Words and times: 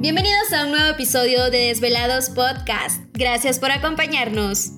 Bienvenidos 0.00 0.50
a 0.54 0.64
un 0.64 0.70
nuevo 0.70 0.88
episodio 0.88 1.50
de 1.50 1.66
Desvelados 1.66 2.30
Podcast. 2.30 3.02
Gracias 3.12 3.58
por 3.58 3.70
acompañarnos. 3.70 4.70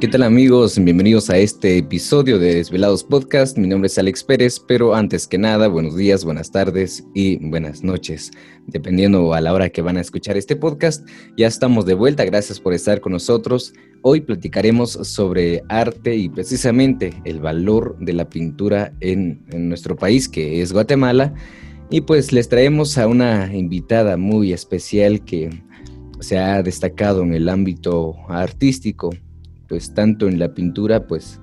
¿Qué 0.00 0.08
tal 0.08 0.22
amigos? 0.22 0.82
Bienvenidos 0.82 1.28
a 1.28 1.36
este 1.36 1.76
episodio 1.76 2.38
de 2.38 2.54
Desvelados 2.54 3.04
Podcast. 3.04 3.58
Mi 3.58 3.68
nombre 3.68 3.88
es 3.88 3.98
Alex 3.98 4.24
Pérez, 4.24 4.58
pero 4.58 4.94
antes 4.94 5.26
que 5.26 5.36
nada, 5.36 5.68
buenos 5.68 5.94
días, 5.94 6.24
buenas 6.24 6.50
tardes 6.50 7.04
y 7.12 7.36
buenas 7.36 7.84
noches. 7.84 8.30
Dependiendo 8.66 9.34
a 9.34 9.42
la 9.42 9.52
hora 9.52 9.68
que 9.68 9.82
van 9.82 9.98
a 9.98 10.00
escuchar 10.00 10.38
este 10.38 10.56
podcast, 10.56 11.06
ya 11.36 11.46
estamos 11.46 11.84
de 11.84 11.92
vuelta. 11.92 12.24
Gracias 12.24 12.58
por 12.58 12.72
estar 12.72 13.02
con 13.02 13.12
nosotros. 13.12 13.74
Hoy 14.00 14.22
platicaremos 14.22 14.92
sobre 14.92 15.64
arte 15.68 16.16
y 16.16 16.30
precisamente 16.30 17.12
el 17.26 17.38
valor 17.40 17.98
de 18.00 18.14
la 18.14 18.30
pintura 18.30 18.94
en, 19.00 19.44
nuestro 19.52 19.96
país, 19.96 20.30
que 20.30 20.62
es 20.62 20.72
Guatemala. 20.72 21.34
Y 21.90 22.00
pues 22.00 22.32
les 22.32 22.48
traemos 22.48 22.96
a 22.96 23.06
una 23.06 23.54
invitada 23.54 24.16
muy 24.16 24.54
especial 24.54 25.22
que 25.26 25.50
se 26.20 26.38
ha 26.38 26.62
destacado 26.62 27.22
en 27.22 27.34
el 27.34 27.50
ámbito 27.50 28.14
artístico, 28.30 29.10
pues 29.70 29.94
tanto 29.94 30.28
en 30.28 30.38
la 30.38 30.52
pintura, 30.52 31.06
pues 31.06 31.40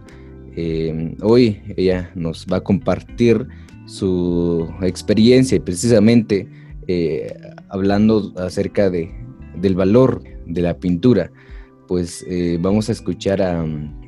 eh, 0.55 1.15
hoy 1.23 1.61
ella 1.75 2.11
nos 2.13 2.45
va 2.45 2.57
a 2.57 2.61
compartir 2.61 3.47
su 3.87 4.69
experiencia 4.83 5.55
y 5.55 5.59
precisamente 5.59 6.47
eh, 6.87 7.33
hablando 7.69 8.33
acerca 8.37 8.91
de, 8.91 9.11
del 9.55 9.73
valor 9.73 10.21
de 10.45 10.61
la 10.61 10.77
pintura 10.77 11.31
pues 11.87 12.25
eh, 12.27 12.57
vamos 12.61 12.89
a 12.89 12.91
escuchar 12.91 13.41
a, 13.41 13.65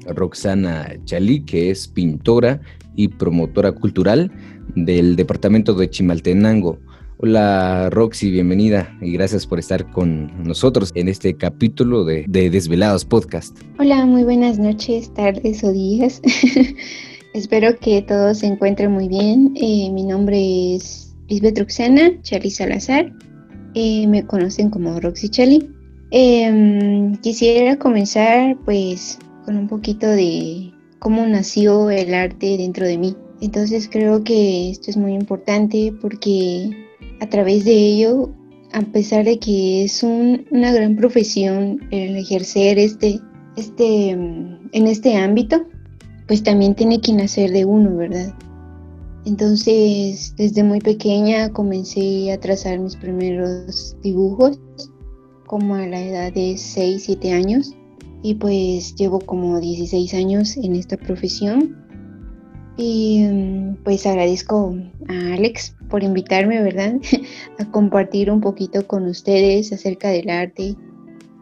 Roxana 0.08 0.96
Chalí, 1.06 1.42
que 1.42 1.70
es 1.70 1.88
pintora 1.88 2.62
y 2.96 3.10
promotora 3.10 3.72
cultural 3.72 4.32
del 4.76 5.16
departamento 5.16 5.74
de 5.76 5.90
Chimaltenango. 5.90 6.80
Hola 7.22 7.90
Roxy, 7.90 8.32
bienvenida 8.32 8.98
y 9.02 9.12
gracias 9.12 9.46
por 9.46 9.60
estar 9.60 9.92
con 9.92 10.42
nosotros 10.42 10.94
en 10.96 11.10
este 11.10 11.36
capítulo 11.36 12.06
de, 12.06 12.24
Desvelados 12.30 13.04
Podcast. 13.04 13.60
Hola, 13.78 14.06
muy 14.06 14.24
buenas 14.24 14.58
noches, 14.58 15.14
tardes 15.14 15.62
o 15.66 15.74
días. 15.74 16.22
Espero 17.34 17.78
que 17.78 18.02
todos 18.04 18.38
se 18.38 18.48
encuentren 18.48 18.94
muy 18.94 19.10
bien. 19.10 19.52
Eh, 19.58 19.92
mi 19.92 20.06
nombre 20.06 20.76
es 20.76 21.14
Lisbeth 21.28 21.60
Roxana 21.60 22.10
Chali 22.22 22.50
Salazar. 22.50 23.12
Eh, 23.74 24.08
me 24.08 24.26
conocen 24.26 24.70
como 24.70 24.98
Roxy 25.02 25.28
Chali. 25.28 25.70
Em, 26.12 27.18
quisiera 27.18 27.78
comenzar 27.78 28.56
pues 28.64 29.20
con 29.44 29.58
un 29.58 29.68
poquito 29.68 30.08
de 30.08 30.72
cómo 31.00 31.28
nació 31.28 31.90
el 31.90 32.14
arte 32.14 32.56
dentro 32.58 32.86
de 32.86 32.98
mí. 32.98 33.14
Entonces 33.42 33.90
creo 33.92 34.24
que 34.24 34.70
esto 34.70 34.90
es 34.90 34.96
muy 34.96 35.16
importante 35.16 35.94
porque 36.00 36.88
a 37.20 37.30
través 37.30 37.66
de 37.66 37.74
ello, 37.74 38.34
a 38.72 38.82
pesar 38.82 39.26
de 39.26 39.40
que 39.40 39.84
es 39.84 40.04
una 40.04 40.72
gran 40.72 40.96
profesión 40.96 41.80
el 41.92 42.16
ejercer 42.18 42.78
este, 42.78 43.20
este, 43.56 44.12
en 44.12 44.88
este 44.88 45.16
ámbito, 45.16 45.66
pues 46.28 46.44
también 46.44 46.76
tiene 46.76 47.02
que 47.02 47.14
nacer 47.14 47.52
de 47.52 47.66
uno, 47.66 47.96
¿verdad? 47.96 48.34
Entonces, 49.26 50.34
desde 50.38 50.64
muy 50.64 50.80
pequeña 50.80 51.52
comencé 51.52 52.32
a 52.32 52.40
trazar 52.40 52.80
mis 52.80 52.96
primeros 52.96 53.96
dibujos 54.02 54.60
como 55.46 55.76
a 55.76 55.86
la 55.88 56.02
edad 56.02 56.34
de 56.34 56.58
6, 56.58 57.04
7 57.06 57.32
años 57.32 57.74
y 58.22 58.36
pues 58.36 58.96
llevo 58.96 59.20
como 59.20 59.60
16 59.60 60.14
años 60.14 60.58
en 60.58 60.76
esta 60.76 60.98
profesión. 60.98 61.89
Y 62.82 63.26
mm, 63.26 63.84
pues 63.84 64.06
agradezco 64.06 64.74
a 65.10 65.34
Alex 65.34 65.76
por 65.90 66.02
invitarme, 66.02 66.62
¿verdad? 66.62 66.94
a 67.60 67.70
compartir 67.72 68.32
un 68.32 68.40
poquito 68.40 68.88
con 68.88 69.06
ustedes 69.06 69.74
acerca 69.74 70.08
del 70.08 70.30
arte 70.30 70.78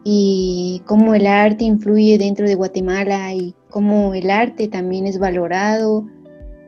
y 0.02 0.82
cómo 0.86 1.14
el 1.14 1.28
arte 1.28 1.62
influye 1.62 2.18
dentro 2.18 2.48
de 2.48 2.56
Guatemala 2.56 3.32
y 3.34 3.54
cómo 3.70 4.14
el 4.14 4.30
arte 4.30 4.66
también 4.66 5.06
es 5.06 5.20
valorado 5.20 6.06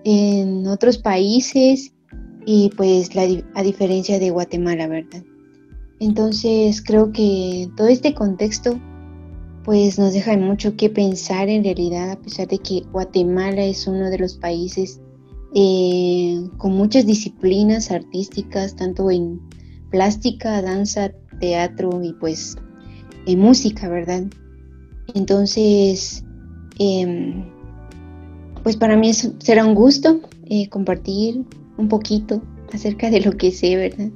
en 0.04 0.64
otros 0.68 0.98
países 0.98 1.92
y 2.46 2.70
pues 2.76 3.16
la, 3.16 3.26
a 3.54 3.62
diferencia 3.64 4.20
de 4.20 4.30
Guatemala, 4.30 4.86
¿verdad? 4.86 5.24
Entonces 5.98 6.80
creo 6.80 7.10
que 7.10 7.68
todo 7.76 7.88
este 7.88 8.14
contexto 8.14 8.78
pues 9.70 10.00
nos 10.00 10.12
deja 10.12 10.36
mucho 10.36 10.74
que 10.74 10.90
pensar 10.90 11.48
en 11.48 11.62
realidad, 11.62 12.10
a 12.10 12.20
pesar 12.20 12.48
de 12.48 12.58
que 12.58 12.82
Guatemala 12.90 13.62
es 13.62 13.86
uno 13.86 14.10
de 14.10 14.18
los 14.18 14.34
países 14.34 15.00
eh, 15.54 16.42
con 16.56 16.72
muchas 16.72 17.06
disciplinas 17.06 17.92
artísticas, 17.92 18.74
tanto 18.74 19.12
en 19.12 19.40
plástica, 19.92 20.60
danza, 20.60 21.12
teatro 21.38 22.02
y 22.02 22.12
pues 22.14 22.56
en 23.26 23.38
música, 23.38 23.88
¿verdad? 23.88 24.24
Entonces, 25.14 26.24
em, 26.80 27.44
pues 28.64 28.76
para 28.76 28.96
mí 28.96 29.12
será 29.14 29.64
un 29.64 29.76
gusto 29.76 30.20
eh, 30.46 30.68
compartir 30.68 31.44
un 31.78 31.86
poquito 31.86 32.42
acerca 32.72 33.08
de 33.08 33.20
lo 33.20 33.36
que 33.36 33.52
sé, 33.52 33.76
¿verdad? 33.76 34.10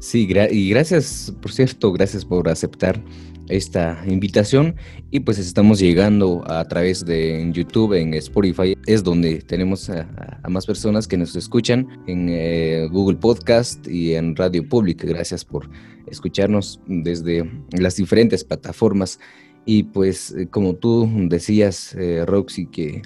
Sí, 0.00 0.28
y 0.50 0.68
gracias, 0.68 1.32
por 1.40 1.50
cierto, 1.50 1.92
gracias 1.92 2.26
por 2.26 2.46
aceptar 2.50 3.02
esta 3.48 4.02
invitación 4.06 4.76
y 5.10 5.20
pues 5.20 5.38
estamos 5.38 5.78
llegando 5.78 6.44
a 6.46 6.64
través 6.66 7.04
de 7.04 7.48
YouTube, 7.52 7.94
en 7.94 8.14
Spotify, 8.14 8.76
es 8.86 9.02
donde 9.02 9.40
tenemos 9.40 9.90
a, 9.90 10.06
más 10.48 10.66
personas 10.66 11.08
que 11.08 11.16
nos 11.16 11.34
escuchan 11.36 11.88
en 12.06 12.28
eh, 12.28 12.88
Google 12.90 13.16
Podcast 13.16 13.86
y 13.88 14.14
en 14.14 14.36
Radio 14.36 14.68
Pública. 14.68 15.06
Gracias 15.06 15.44
por 15.44 15.68
escucharnos 16.06 16.80
desde 16.86 17.50
las 17.72 17.96
diferentes 17.96 18.44
plataformas 18.44 19.18
y 19.64 19.82
pues 19.82 20.32
eh, 20.32 20.46
como 20.48 20.74
tú 20.74 21.08
decías, 21.28 21.94
eh, 21.94 22.24
Roxy, 22.26 22.66
que 22.66 23.02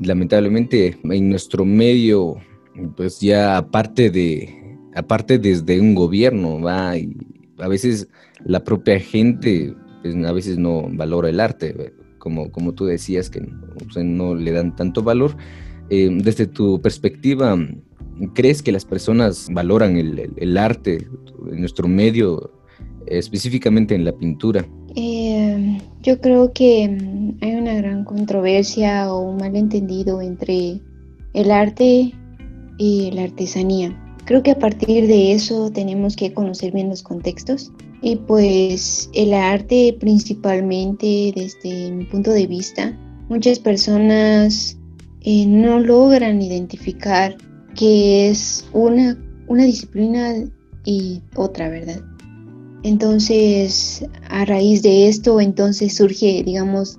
lamentablemente 0.00 0.98
en 1.04 1.28
nuestro 1.28 1.64
medio, 1.64 2.36
pues 2.96 3.20
ya 3.20 3.56
aparte 3.56 4.10
de 4.10 4.56
aparte 4.94 5.38
desde 5.38 5.80
un 5.80 5.94
gobierno, 5.94 6.60
va, 6.60 6.96
y 6.96 7.16
a 7.58 7.68
veces 7.68 8.08
la 8.44 8.64
propia 8.64 8.98
gente, 8.98 9.74
pues, 10.02 10.14
a 10.16 10.32
veces 10.32 10.58
no 10.58 10.88
valora 10.90 11.28
el 11.28 11.40
arte, 11.40 11.92
como, 12.18 12.50
como 12.50 12.72
tú 12.72 12.84
decías, 12.84 13.30
que 13.30 13.42
no 14.04 14.34
le 14.34 14.52
dan 14.52 14.76
tanto 14.76 15.02
valor. 15.02 15.36
Eh, 15.90 16.08
desde 16.22 16.46
tu 16.46 16.80
perspectiva, 16.80 17.58
¿crees 18.34 18.62
que 18.62 18.72
las 18.72 18.84
personas 18.84 19.48
valoran 19.50 19.96
el, 19.96 20.56
arte 20.56 21.06
en 21.50 21.60
nuestro 21.60 21.88
medio, 21.88 22.52
específicamente 23.06 23.94
en 23.94 24.04
la 24.04 24.12
pintura? 24.12 24.66
Eh, 24.94 25.78
yo 26.02 26.20
creo 26.20 26.52
que 26.52 26.84
hay 27.40 27.54
una 27.54 27.74
gran 27.74 28.04
controversia 28.04 29.12
o 29.12 29.30
un 29.30 29.36
malentendido 29.38 30.20
entre 30.20 30.80
el 31.32 31.50
arte 31.50 32.12
y 32.78 33.10
la 33.12 33.24
artesanía. 33.24 33.96
Creo 34.24 34.42
que 34.42 34.52
a 34.52 34.58
partir 34.58 35.06
de 35.06 35.32
eso 35.32 35.70
tenemos 35.72 36.14
que 36.14 36.32
conocer 36.32 36.72
bien 36.72 36.88
los 36.88 37.02
contextos 37.02 37.72
y 38.02 38.16
pues 38.16 39.10
el 39.14 39.34
arte 39.34 39.96
principalmente 39.98 41.32
desde 41.34 41.92
mi 41.92 42.04
punto 42.04 42.30
de 42.30 42.46
vista, 42.46 42.96
muchas 43.28 43.58
personas 43.58 44.78
eh, 45.22 45.46
no 45.46 45.80
logran 45.80 46.40
identificar 46.40 47.36
que 47.74 48.28
es 48.28 48.66
una, 48.72 49.18
una 49.48 49.64
disciplina 49.64 50.34
y 50.84 51.22
otra, 51.36 51.68
¿verdad? 51.68 52.00
Entonces, 52.82 54.04
a 54.30 54.44
raíz 54.46 54.82
de 54.82 55.08
esto, 55.08 55.40
entonces 55.40 55.94
surge, 55.94 56.42
digamos, 56.44 56.96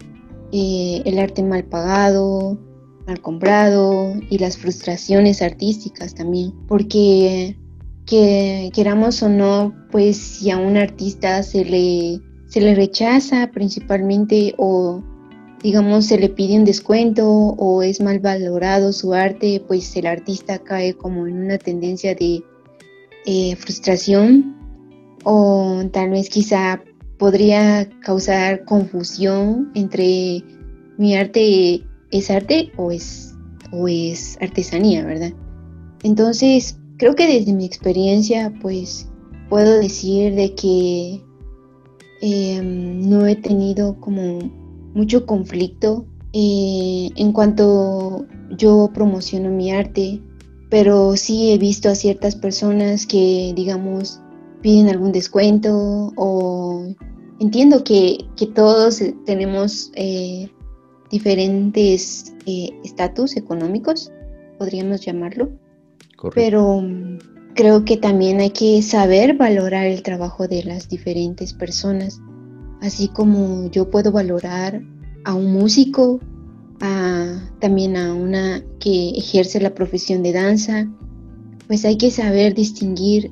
eh, 0.52 1.02
el 1.06 1.18
arte 1.18 1.42
mal 1.42 1.64
pagado, 1.64 2.60
mal 3.08 3.20
comprado 3.22 4.14
y 4.30 4.38
las 4.38 4.58
frustraciones 4.58 5.42
artísticas 5.42 6.14
también, 6.14 6.54
porque 6.68 7.58
que 8.12 8.72
queramos 8.74 9.24
o 9.24 9.30
no, 9.30 9.74
pues 9.90 10.18
si 10.18 10.52
a 10.52 10.58
un 10.58 10.76
artista 10.76 11.44
se 11.44 11.64
le, 11.64 12.20
se 12.46 12.60
le 12.60 12.76
rechaza 12.76 13.50
principalmente 13.54 14.54
o 14.58 15.02
digamos 15.64 16.08
se 16.08 16.20
le 16.20 16.28
pide 16.28 16.58
un 16.58 16.66
descuento 16.66 17.26
o 17.30 17.82
es 17.82 18.02
mal 18.02 18.20
valorado 18.20 18.92
su 18.92 19.14
arte, 19.14 19.64
pues 19.66 19.96
el 19.96 20.08
artista 20.08 20.60
cae 20.60 20.94
como 20.94 21.26
en 21.26 21.42
una 21.42 21.58
tendencia 21.58 22.14
de 22.14 22.44
eh, 23.26 23.56
frustración 23.56 24.58
o 25.24 25.82
tal 25.94 26.10
vez 26.10 26.28
quizá 26.28 26.84
podría 27.18 27.88
causar 28.02 28.66
confusión 28.66 29.72
entre 29.74 30.44
mi 30.98 31.16
arte 31.16 31.82
es 32.12 32.30
arte 32.30 32.74
o 32.76 32.92
es, 32.92 33.38
o 33.72 33.88
es 33.88 34.38
artesanía, 34.42 35.06
¿verdad? 35.06 35.32
Entonces, 36.04 36.81
creo 37.02 37.16
que 37.16 37.26
desde 37.26 37.52
mi 37.52 37.66
experiencia, 37.66 38.54
pues 38.62 39.10
puedo 39.50 39.80
decir 39.80 40.36
de 40.36 40.54
que 40.54 41.20
em, 42.22 43.10
no 43.10 43.26
he 43.26 43.36
tenido 43.36 44.00
como 44.00 44.38
mucho 44.94 45.26
conflicto 45.26 46.06
eh, 46.32 47.10
en 47.16 47.32
cuanto 47.32 48.28
yo 48.56 48.92
promociono 48.94 49.50
mi 49.50 49.72
arte 49.72 50.22
pero 50.70 51.18
sí 51.18 51.52
he 51.52 51.58
visto 51.58 51.90
a 51.90 51.96
ciertas 51.96 52.36
personas 52.36 53.08
que, 53.08 53.52
digamos, 53.56 54.22
piden 54.62 54.88
algún 54.88 55.12
descuento 55.12 56.14
o 56.16 56.86
entiendo 57.40 57.84
que, 57.84 58.20
todos 58.54 59.02
tenemos 59.26 59.92
eh, 59.96 60.52
diferentes 61.10 62.36
eh, 62.46 62.70
estatus 62.84 63.36
económicos, 63.38 64.12
podríamos 64.60 65.02
llamarlo, 65.02 65.52
pero 66.34 66.82
mm, 66.82 67.20
creo 67.56 67.86
que 67.86 67.98
también 67.98 68.40
hay 68.40 68.52
que 68.52 68.82
saber 68.82 69.38
valorar 69.38 69.88
el 69.88 70.04
trabajo 70.04 70.48
de 70.48 70.64
las 70.64 70.90
diferentes 70.90 71.54
personas, 71.54 72.22
así 72.82 73.08
como 73.08 73.70
yo 73.72 73.90
puedo 73.90 74.12
valorar 74.12 74.82
a 75.26 75.34
un 75.34 75.54
músico, 75.54 76.20
también 77.60 77.96
a 77.96 78.14
una 78.14 78.64
que 78.80 79.12
ejerce 79.12 79.62
la 79.62 79.76
profesión 79.76 80.24
de 80.24 80.34
danza, 80.34 80.90
pues 81.68 81.86
hay 81.86 81.98
que 81.98 82.10
saber 82.10 82.56
distinguir, 82.56 83.32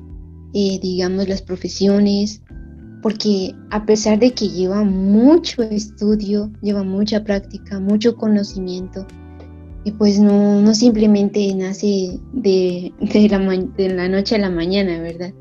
eh, 0.54 0.78
digamos, 0.80 1.28
las 1.28 1.42
profesiones, 1.42 2.42
porque 3.02 3.52
a 3.70 3.84
pesar 3.86 4.20
de 4.20 4.32
que 4.32 4.48
lleva 4.48 4.84
mucho 4.84 5.62
estudio, 5.62 6.52
lleva 6.62 6.84
mucha 6.84 7.24
práctica, 7.24 7.80
mucho 7.80 8.14
conocimiento, 8.14 9.06
y 9.84 9.92
pues 9.92 10.20
no, 10.20 10.60
no 10.60 10.74
simplemente 10.74 11.54
nace 11.54 12.18
de, 12.32 12.92
de, 13.00 13.28
la, 13.28 13.38
de 13.38 13.88
la 13.94 14.08
noche 14.08 14.34
a 14.34 14.38
la 14.38 14.50
mañana, 14.50 15.00
¿verdad? 15.00 15.32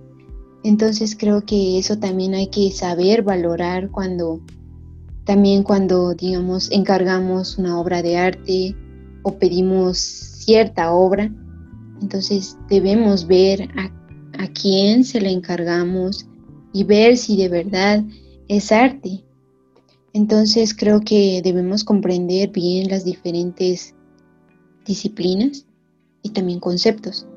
Entonces 0.63 1.15
creo 1.18 1.45
que 1.45 1.77
eso 1.77 1.97
también 2.00 2.33
hay 2.33 2.47
que 2.47 2.71
saber 2.71 3.24
valorar 3.24 3.89
cuando 3.91 4.41
también 5.30 5.62
cuando, 5.62 6.15
digamos, 6.15 6.71
encargamos 6.71 7.59
una 7.59 7.80
obra 7.80 8.01
de 8.01 8.18
arte 8.18 8.75
o 9.21 9.38
pedimos 9.38 10.00
cierta 10.00 10.91
obra, 10.91 11.31
entonces 12.01 12.57
debemos 12.68 13.27
ver 13.27 13.69
a, 13.77 13.91
quién 14.59 15.03
se 15.03 15.21
la 15.21 15.30
encargamos 15.30 16.25
y 16.74 16.83
ver 16.83 17.15
si 17.18 17.38
de 17.38 17.47
verdad 17.47 18.03
es 18.47 18.71
arte. 18.71 19.24
Entonces 20.13 20.74
creo 20.74 21.01
que 21.01 21.41
debemos 21.44 21.83
comprender 21.83 22.50
bien 22.50 22.89
las 22.89 23.06
diferentes 23.06 23.94
disciplinas 24.85 25.65
y 26.23 26.29
también 26.29 26.59
conceptos 26.59 27.27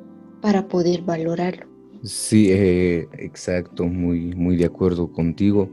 para 0.41 0.67
poder 0.69 1.03
valorarlo. 1.03 1.67
Sí, 2.03 2.49
eh, 2.51 3.09
exacto, 3.19 3.87
muy, 3.87 4.35
muy 4.35 4.57
de 4.57 4.65
acuerdo 4.65 5.13
contigo. 5.13 5.71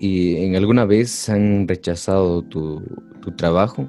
¿Y 0.00 0.36
en 0.36 0.56
alguna 0.56 0.84
vez 0.84 1.28
han 1.28 1.68
rechazado 1.68 2.42
tu, 2.42 2.82
trabajo? 3.36 3.88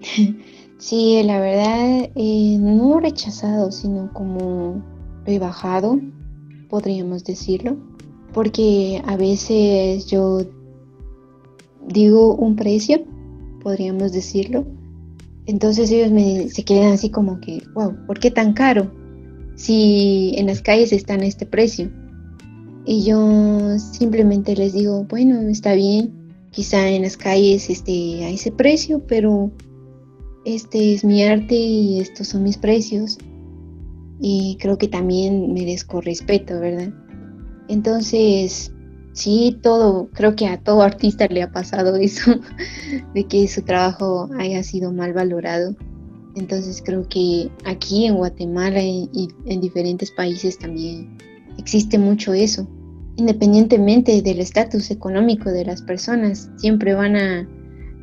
Sí, 0.78 1.22
la 1.24 1.38
verdad, 1.38 2.10
eh, 2.14 2.56
no 2.58 3.00
rechazado, 3.00 3.70
sino 3.70 4.10
como 4.14 4.82
rebajado, 5.26 6.00
podríamos 6.70 7.22
decirlo, 7.22 7.76
porque 8.32 9.02
a 9.04 9.18
veces 9.18 10.06
yo 10.06 10.40
digo 11.86 12.34
un 12.34 12.56
precio, 12.56 13.04
podríamos 13.62 14.12
decirlo, 14.12 14.64
entonces 15.46 15.90
ellos 15.90 16.10
me, 16.10 16.48
se 16.48 16.64
quedan 16.64 16.92
así 16.92 17.10
como 17.10 17.40
que, 17.40 17.62
wow, 17.74 17.94
¿por 18.06 18.18
qué 18.18 18.30
tan 18.30 18.52
caro? 18.52 18.92
Si 19.56 20.34
en 20.36 20.46
las 20.46 20.62
calles 20.62 20.92
están 20.92 21.20
a 21.20 21.26
este 21.26 21.46
precio. 21.46 21.90
Y 22.86 23.04
yo 23.04 23.78
simplemente 23.78 24.56
les 24.56 24.72
digo, 24.72 25.04
bueno, 25.04 25.40
está 25.42 25.74
bien, 25.74 26.12
quizá 26.50 26.88
en 26.88 27.02
las 27.02 27.16
calles 27.16 27.68
esté 27.68 28.24
a 28.24 28.30
ese 28.30 28.50
precio, 28.52 29.04
pero 29.06 29.50
este 30.44 30.94
es 30.94 31.04
mi 31.04 31.22
arte 31.22 31.54
y 31.54 32.00
estos 32.00 32.28
son 32.28 32.42
mis 32.42 32.56
precios. 32.56 33.18
Y 34.20 34.56
creo 34.60 34.78
que 34.78 34.88
también 34.88 35.52
merezco 35.52 36.00
respeto, 36.00 36.58
¿verdad? 36.60 36.92
Entonces, 37.68 38.72
sí, 39.12 39.58
todo, 39.62 40.08
creo 40.12 40.36
que 40.36 40.46
a 40.46 40.60
todo 40.60 40.82
artista 40.82 41.26
le 41.26 41.42
ha 41.42 41.52
pasado 41.52 41.96
eso, 42.00 42.32
de 43.14 43.24
que 43.24 43.48
su 43.48 43.62
trabajo 43.62 44.28
haya 44.38 44.62
sido 44.62 44.92
mal 44.92 45.12
valorado. 45.12 45.74
Entonces 46.36 46.80
creo 46.84 47.08
que 47.08 47.50
aquí 47.64 48.06
en 48.06 48.14
Guatemala 48.14 48.80
y 48.82 49.28
en 49.46 49.60
diferentes 49.60 50.12
países 50.12 50.58
también 50.58 51.18
existe 51.58 51.98
mucho 51.98 52.32
eso. 52.32 52.66
Independientemente 53.16 54.22
del 54.22 54.40
estatus 54.40 54.90
económico 54.90 55.50
de 55.50 55.64
las 55.64 55.82
personas, 55.82 56.50
siempre 56.56 56.94
van 56.94 57.16
a 57.16 57.48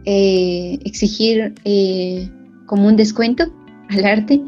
eh, 0.05 0.79
exigir 0.85 1.55
eh, 1.65 2.29
como 2.65 2.87
un 2.87 2.95
descuento 2.95 3.45
al 3.89 4.05
arte. 4.05 4.41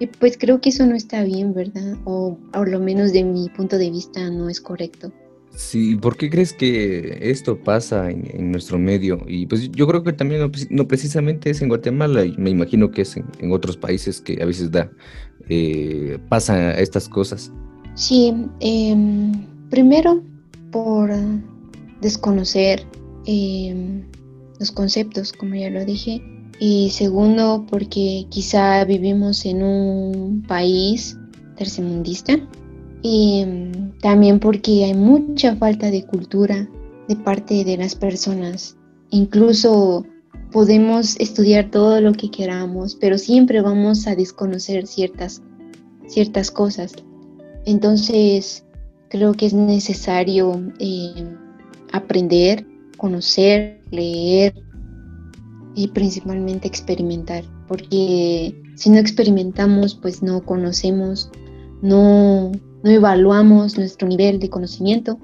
Y 0.00 0.06
pues 0.06 0.36
creo 0.38 0.60
que 0.60 0.70
eso 0.70 0.86
no 0.86 0.94
está 0.94 1.22
bien, 1.22 1.54
¿verdad? 1.54 1.96
O 2.04 2.36
por 2.52 2.68
lo 2.68 2.80
menos 2.80 3.12
de 3.12 3.24
mi 3.24 3.48
punto 3.48 3.78
de 3.78 3.90
vista 3.90 4.30
no 4.30 4.48
es 4.48 4.60
correcto. 4.60 5.12
Sí, 5.56 5.94
¿por 5.94 6.16
qué 6.16 6.30
crees 6.30 6.52
que 6.52 7.18
esto 7.20 7.56
pasa 7.56 8.10
en, 8.10 8.50
nuestro 8.50 8.78
medio? 8.78 9.24
Y 9.28 9.46
pues 9.46 9.70
yo 9.70 9.86
creo 9.86 10.02
que 10.02 10.12
también 10.12 10.50
no, 10.70 10.88
precisamente 10.88 11.50
es 11.50 11.62
en 11.62 11.68
Guatemala, 11.68 12.24
y 12.24 12.34
me 12.36 12.50
imagino 12.50 12.90
que 12.90 13.02
es 13.02 13.16
en, 13.16 13.52
otros 13.52 13.76
países 13.76 14.20
que 14.20 14.42
a 14.42 14.46
veces 14.46 14.72
da, 14.72 14.90
eh, 15.48 16.18
pasan 16.28 16.76
estas 16.78 17.08
cosas. 17.08 17.52
Sí, 17.94 18.34
em, 18.58 19.46
primero 19.70 20.22
por 20.72 21.10
desconocer 22.00 22.84
em, 23.26 24.02
los 24.58 24.72
conceptos, 24.72 25.32
como 25.32 25.54
ya 25.54 25.70
lo 25.70 25.84
dije, 25.84 26.20
y 26.58 26.90
segundo 26.90 27.64
porque 27.70 28.26
quizá 28.28 28.84
vivimos 28.84 29.44
en 29.46 29.62
un 29.62 30.42
país 30.48 31.16
tercermundista 31.56 32.40
y 33.04 33.40
em, 33.42 33.92
también 33.98 34.40
porque 34.40 34.86
hay 34.86 34.94
mucha 34.94 35.54
falta 35.56 35.90
de 35.90 36.04
cultura 36.04 36.66
de 37.06 37.16
parte 37.16 37.62
de 37.62 37.76
las 37.76 37.94
personas. 37.94 38.78
Incluso 39.10 40.06
podemos 40.50 41.20
estudiar 41.20 41.70
todo 41.70 42.00
lo 42.00 42.12
que 42.14 42.30
queramos, 42.30 42.96
pero 42.96 43.18
siempre 43.18 43.60
vamos 43.60 44.06
a 44.06 44.16
desconocer 44.16 44.86
ciertas, 44.86 45.42
ciertas 46.06 46.50
cosas. 46.50 46.94
Entonces, 47.66 48.64
creo 49.10 49.34
que 49.34 49.46
es 49.46 49.52
necesario 49.52 50.62
eh, 50.78 51.28
aprender, 51.92 52.66
conocer, 52.96 53.82
leer 53.90 54.54
y 55.74 55.88
principalmente 55.88 56.68
experimentar, 56.68 57.44
porque 57.68 58.58
si 58.76 58.88
no 58.88 58.96
experimentamos, 58.96 59.94
pues 59.94 60.22
no 60.22 60.42
conocemos, 60.42 61.30
no, 61.82 62.50
no 62.84 62.90
evaluamos 62.90 63.78
nuestro 63.78 64.06
nivel 64.06 64.38
de 64.38 64.50
conocimiento 64.50 65.18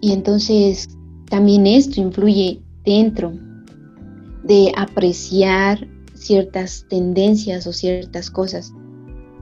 y 0.00 0.12
entonces 0.12 0.88
también 1.28 1.66
esto 1.66 2.00
influye 2.00 2.62
dentro 2.84 3.32
de 4.44 4.72
apreciar 4.76 5.88
ciertas 6.14 6.86
tendencias 6.88 7.66
o 7.66 7.72
ciertas 7.72 8.30
cosas. 8.30 8.72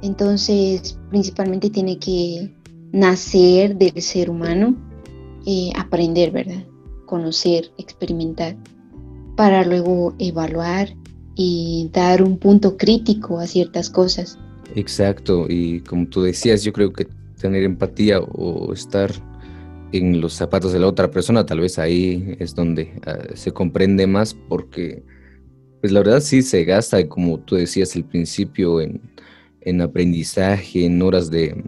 Entonces, 0.00 0.98
principalmente 1.10 1.68
tiene 1.68 1.98
que 1.98 2.54
nacer 2.92 3.76
del 3.76 4.00
ser 4.00 4.30
humano, 4.30 4.74
eh, 5.44 5.72
aprender, 5.76 6.30
¿verdad? 6.30 6.64
Conocer, 7.04 7.70
experimentar, 7.76 8.56
para 9.36 9.62
luego 9.62 10.14
evaluar 10.18 10.88
y 11.34 11.90
dar 11.92 12.22
un 12.22 12.38
punto 12.38 12.78
crítico 12.78 13.38
a 13.38 13.46
ciertas 13.46 13.90
cosas. 13.90 14.38
Exacto, 14.74 15.46
y 15.48 15.80
como 15.80 16.06
tú 16.08 16.22
decías, 16.22 16.64
yo 16.64 16.72
creo 16.72 16.92
que 16.92 17.06
tener 17.40 17.64
empatía 17.64 18.20
o 18.20 18.72
estar 18.72 19.10
en 19.92 20.20
los 20.20 20.32
zapatos 20.32 20.72
de 20.72 20.80
la 20.80 20.88
otra 20.88 21.10
persona, 21.10 21.46
tal 21.46 21.60
vez 21.60 21.78
ahí 21.78 22.36
es 22.38 22.54
donde 22.54 23.00
ah, 23.06 23.18
se 23.34 23.52
comprende 23.52 24.06
más 24.06 24.34
porque, 24.34 25.02
pues 25.80 25.92
la 25.92 26.00
verdad 26.00 26.20
sí 26.20 26.42
se 26.42 26.64
gasta, 26.64 27.06
como 27.08 27.38
tú 27.40 27.56
decías 27.56 27.94
al 27.96 28.04
principio, 28.04 28.80
en, 28.80 29.00
en 29.60 29.80
aprendizaje, 29.80 30.86
en 30.86 31.02
horas 31.02 31.30
de 31.30 31.64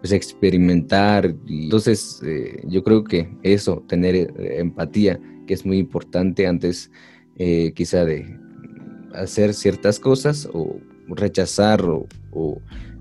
pues, 0.00 0.12
experimentar. 0.12 1.34
Entonces, 1.48 2.20
eh, 2.24 2.62
yo 2.66 2.82
creo 2.82 3.04
que 3.04 3.28
eso, 3.42 3.84
tener 3.88 4.14
eh, 4.14 4.30
empatía, 4.58 5.20
que 5.46 5.54
es 5.54 5.64
muy 5.64 5.78
importante 5.78 6.46
antes 6.46 6.90
eh, 7.36 7.72
quizá 7.74 8.04
de 8.04 8.38
hacer 9.14 9.54
ciertas 9.54 10.00
cosas 10.00 10.48
o 10.52 10.76
rechazar 11.08 11.82
o, 11.82 12.06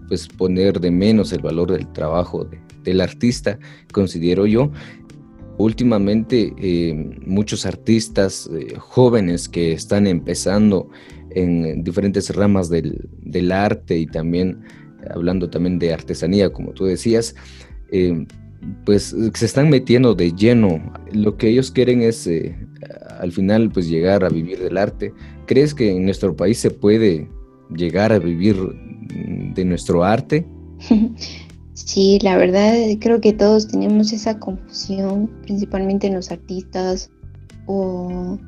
pues 0.07 0.27
poner 0.27 0.79
de 0.79 0.91
menos 0.91 1.31
el 1.33 1.41
valor 1.41 1.71
del 1.71 1.91
trabajo 1.91 2.47
del 2.83 3.01
artista, 3.01 3.59
considero 3.91 4.45
yo. 4.45 4.71
Últimamente 5.57 6.53
muchos 7.25 7.65
artistas 7.65 8.49
jóvenes 8.77 9.47
que 9.47 9.71
están 9.71 10.05
empezando 10.05 10.89
en 11.35 11.83
diferentes 11.83 12.33
ramas 12.35 12.69
del, 12.69 13.51
arte 13.51 13.97
y 13.97 14.05
también 14.05 14.63
hablando 15.11 15.49
también 15.49 15.77
de 15.77 15.93
artesanía, 15.93 16.51
como 16.51 16.71
tú 16.71 16.85
decías, 16.85 17.35
eh, 17.91 18.25
pues 18.85 19.15
se 19.33 19.45
están 19.45 19.69
metiendo 19.69 20.15
de 20.15 20.31
lleno. 20.31 20.81
Lo 21.11 21.37
que 21.37 21.49
ellos 21.49 21.69
quieren 21.71 22.01
es 22.01 22.25
eh, 22.25 22.55
al 23.19 23.31
final 23.31 23.69
pues 23.71 23.87
llegar 23.87 24.23
a 24.23 24.29
vivir 24.29 24.59
del 24.59 24.77
arte. 24.77 25.13
¿Crees 25.45 25.73
que 25.73 25.91
en 25.91 26.05
nuestro 26.05 26.35
país 26.35 26.57
se 26.57 26.71
puede 26.71 27.29
llegar 27.75 28.11
a 28.11 28.19
vivir 28.19 28.55
de 29.05 29.65
nuestro 29.65 30.03
arte? 30.03 30.45
Sí, 31.75 32.19
la 32.21 32.37
verdad 32.37 32.73
creo 33.01 33.19
que 33.19 33.33
todos 33.33 33.67
tenemos 33.67 34.13
esa 34.13 34.39
confusión, 34.39 35.29
principalmente 35.41 36.07
en 36.07 36.13
los 36.13 36.31
artistas 36.31 37.11
o 37.65 38.39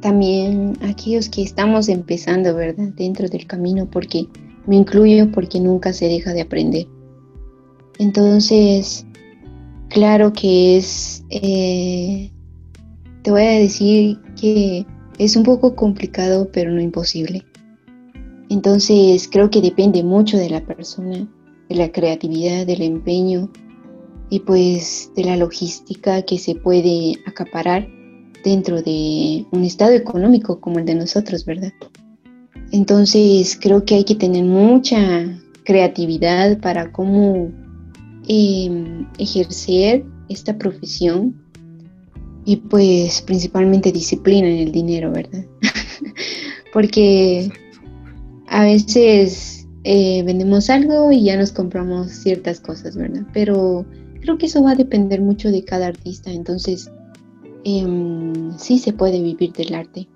también 0.00 0.76
aquellos 0.82 1.30
que 1.30 1.42
estamos 1.42 1.88
empezando, 1.88 2.54
¿verdad? 2.54 2.88
Dentro 2.96 3.28
del 3.28 3.46
camino, 3.46 3.88
porque 3.90 4.26
me 4.66 4.76
incluyo 4.76 5.32
porque 5.32 5.58
nunca 5.58 5.94
se 5.94 6.06
deja 6.06 6.34
de 6.34 6.42
aprender. 6.42 6.86
Entonces, 7.98 9.06
claro 9.88 10.32
que 10.32 10.76
es, 10.76 11.24
eh, 11.30 12.30
te 13.22 13.30
voy 13.30 13.42
a 13.42 13.58
decir 13.58 14.18
que 14.38 14.86
es 15.18 15.34
un 15.34 15.44
poco 15.44 15.74
complicado, 15.74 16.50
pero 16.52 16.70
no 16.70 16.80
imposible. 16.80 17.42
Entonces, 18.50 19.28
creo 19.32 19.48
que 19.48 19.62
depende 19.62 20.02
mucho 20.02 20.36
de 20.36 20.50
la 20.50 20.60
persona, 20.66 21.26
de 21.68 21.74
la 21.74 21.90
creatividad, 21.90 22.66
del 22.66 22.82
empeño 22.82 23.50
y 24.28 24.40
pues 24.40 25.10
de 25.16 25.24
la 25.24 25.36
logística 25.36 26.22
que 26.22 26.38
se 26.38 26.54
puede 26.54 27.14
acaparar 27.26 27.88
dentro 28.44 28.82
de 28.82 29.46
un 29.50 29.64
estado 29.64 29.92
económico 29.92 30.60
como 30.60 30.78
el 30.78 30.84
de 30.84 30.96
nosotros, 30.96 31.46
¿verdad? 31.46 31.72
Entonces, 32.72 33.58
creo 33.58 33.84
que 33.84 33.94
hay 33.94 34.04
que 34.04 34.14
tener 34.14 34.44
mucha 34.44 35.40
creatividad 35.64 36.60
para 36.60 36.92
cómo 36.92 37.50
Em, 38.32 39.08
ejercer 39.18 40.04
esta 40.28 40.56
profesión 40.56 41.34
y 42.44 42.54
pues 42.56 43.22
principalmente 43.22 43.90
disciplina 43.90 44.46
en 44.46 44.58
el 44.58 44.70
dinero, 44.70 45.10
¿verdad? 45.10 45.44
Porque 46.72 47.50
a 48.50 48.64
veces 48.64 49.68
eh, 49.84 50.22
vendemos 50.24 50.70
algo 50.70 51.12
y 51.12 51.22
ya 51.22 51.36
nos 51.36 51.52
compramos 51.52 52.08
ciertas 52.08 52.60
cosas, 52.60 52.96
¿verdad? 52.96 53.22
Pero 53.32 53.86
creo 54.20 54.38
que 54.38 54.46
eso 54.46 54.62
va 54.62 54.72
a 54.72 54.74
depender 54.74 55.20
mucho 55.20 55.50
de 55.50 55.64
cada 55.64 55.86
artista, 55.86 56.32
entonces 56.32 56.90
em, 57.64 58.52
sí 58.58 58.78
se 58.78 58.92
puede 58.92 59.22
vivir 59.22 59.52
del 59.52 59.72
arte 59.74 60.08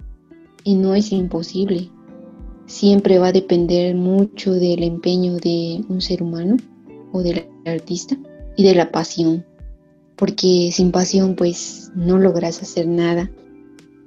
y 0.64 0.74
no 0.74 0.96
es 0.96 1.12
imposible. 1.12 1.90
Siempre 2.66 3.18
va 3.18 3.28
a 3.28 3.32
depender 3.32 3.94
mucho 3.94 4.52
del 4.52 4.82
empeño 4.82 5.36
de 5.36 5.84
un 5.88 6.00
ser 6.00 6.20
humano 6.20 6.56
o 7.12 7.22
del 7.22 7.46
artista 7.66 8.16
y 8.56 8.64
de 8.64 8.74
la 8.74 8.90
pasión, 8.90 9.44
porque 10.16 10.70
sin 10.72 10.90
pasión 10.90 11.36
pues 11.36 11.92
no 11.94 12.18
logras 12.18 12.60
hacer 12.62 12.88
nada, 12.88 13.30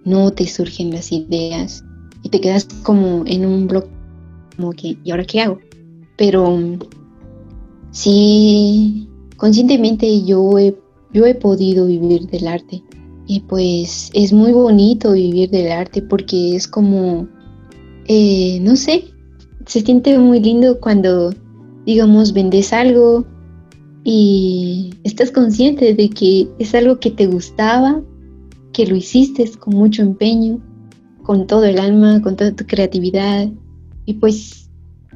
no 0.04 0.32
te 0.32 0.48
surgen 0.48 0.92
las 0.92 1.14
ideas 1.14 1.86
y 2.24 2.30
te 2.30 2.42
quedas 2.42 2.66
como 2.84 3.24
en 3.26 3.46
un 3.46 3.68
bloque, 3.68 3.97
como 4.58 4.74
que, 4.74 4.98
¿y 5.04 5.12
ahora 5.12 5.24
qué 5.24 5.40
hago? 5.40 5.60
Pero 6.18 6.60
sí, 7.92 9.08
conscientemente 9.38 10.24
yo 10.26 10.60
he, 10.60 10.76
yo 11.14 11.26
he 11.26 11.36
podido 11.36 11.86
vivir 11.86 12.28
del 12.28 12.48
arte 12.48 12.84
y 13.26 13.40
pues 13.42 14.10
es 14.14 14.34
muy 14.34 14.52
bonito 14.52 15.14
vivir 15.14 15.50
del 15.50 15.72
arte 15.72 16.02
porque 16.02 16.56
es 16.56 16.68
como, 16.68 17.28
eh, 18.08 18.60
no 18.62 18.76
sé, 18.76 19.06
se 19.66 19.82
siente 19.82 20.18
muy 20.18 20.42
lindo 20.42 20.80
cuando 20.82 21.32
digamos, 21.88 22.34
vendes 22.34 22.74
algo 22.74 23.26
y 24.04 24.94
estás 25.06 25.32
consciente 25.32 25.94
de 25.94 26.10
que 26.10 26.50
es 26.60 26.76
algo 26.76 27.00
que 27.00 27.12
te 27.12 27.28
gustaba, 27.28 28.02
que 28.74 28.86
lo 28.86 28.98
hiciste 28.98 29.50
con 29.58 29.76
mucho 29.76 30.02
empeño, 30.02 30.60
con 31.24 31.48
todo 31.48 31.64
el 31.64 31.80
alma, 31.80 32.22
con 32.22 32.36
toda 32.36 32.54
tu 32.54 32.66
creatividad 32.66 33.50
y 34.08 34.16
pues 34.16 34.72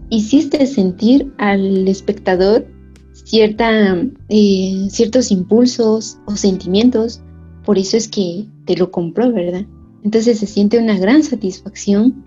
hiciste 0.10 0.68
sentir 0.68 1.34
al 1.38 1.88
espectador 1.88 2.68
cierta, 3.14 3.98
eh, 4.30 4.88
ciertos 4.90 5.32
impulsos 5.32 6.20
o 6.28 6.36
sentimientos, 6.36 7.22
por 7.66 7.78
eso 7.78 7.98
es 7.98 8.08
que 8.10 8.46
te 8.66 8.76
lo 8.76 8.92
compró, 8.92 9.32
¿verdad? 9.32 9.66
Entonces 10.04 10.40
se 10.40 10.46
siente 10.46 10.78
una 10.78 11.00
gran 11.00 11.24
satisfacción 11.24 12.26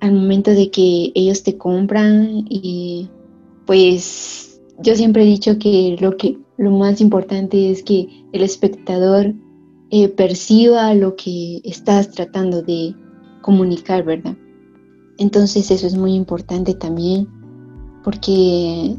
al 0.00 0.12
momento 0.12 0.50
de 0.50 0.70
que 0.70 1.12
ellos 1.14 1.42
te 1.42 1.56
compran 1.56 2.44
y 2.48 3.08
pues 3.64 4.60
yo 4.82 4.94
siempre 4.96 5.22
he 5.22 5.26
dicho 5.26 5.58
que 5.58 5.96
lo 5.98 6.16
que 6.16 6.38
lo 6.58 6.70
más 6.72 7.00
importante 7.00 7.70
es 7.70 7.82
que 7.82 8.06
el 8.32 8.42
espectador 8.42 9.34
eh, 9.90 10.08
perciba 10.08 10.92
lo 10.94 11.16
que 11.16 11.62
estás 11.64 12.10
tratando 12.10 12.60
de 12.60 12.94
comunicar, 13.40 14.04
¿verdad? 14.04 14.36
Entonces 15.20 15.70
eso 15.70 15.86
es 15.86 15.94
muy 15.94 16.14
importante 16.14 16.72
también, 16.72 17.28
porque 18.02 18.96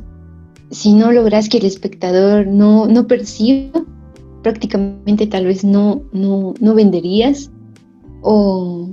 si 0.70 0.94
no 0.94 1.12
logras 1.12 1.50
que 1.50 1.58
el 1.58 1.66
espectador 1.66 2.46
no, 2.46 2.86
no 2.86 3.08
perciba, 3.08 3.84
prácticamente 4.44 5.26
tal 5.26 5.46
vez 5.46 5.64
no, 5.64 6.04
no, 6.14 6.54
no 6.60 6.76
venderías 6.76 7.50
o, 8.22 8.88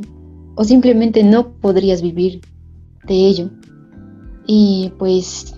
o 0.54 0.64
simplemente 0.64 1.23
no 1.23 1.52
podrías 1.52 2.00
vivir 2.00 2.40
de 3.06 3.14
ello. 3.14 3.50
Y 4.47 4.92
pues 4.99 5.54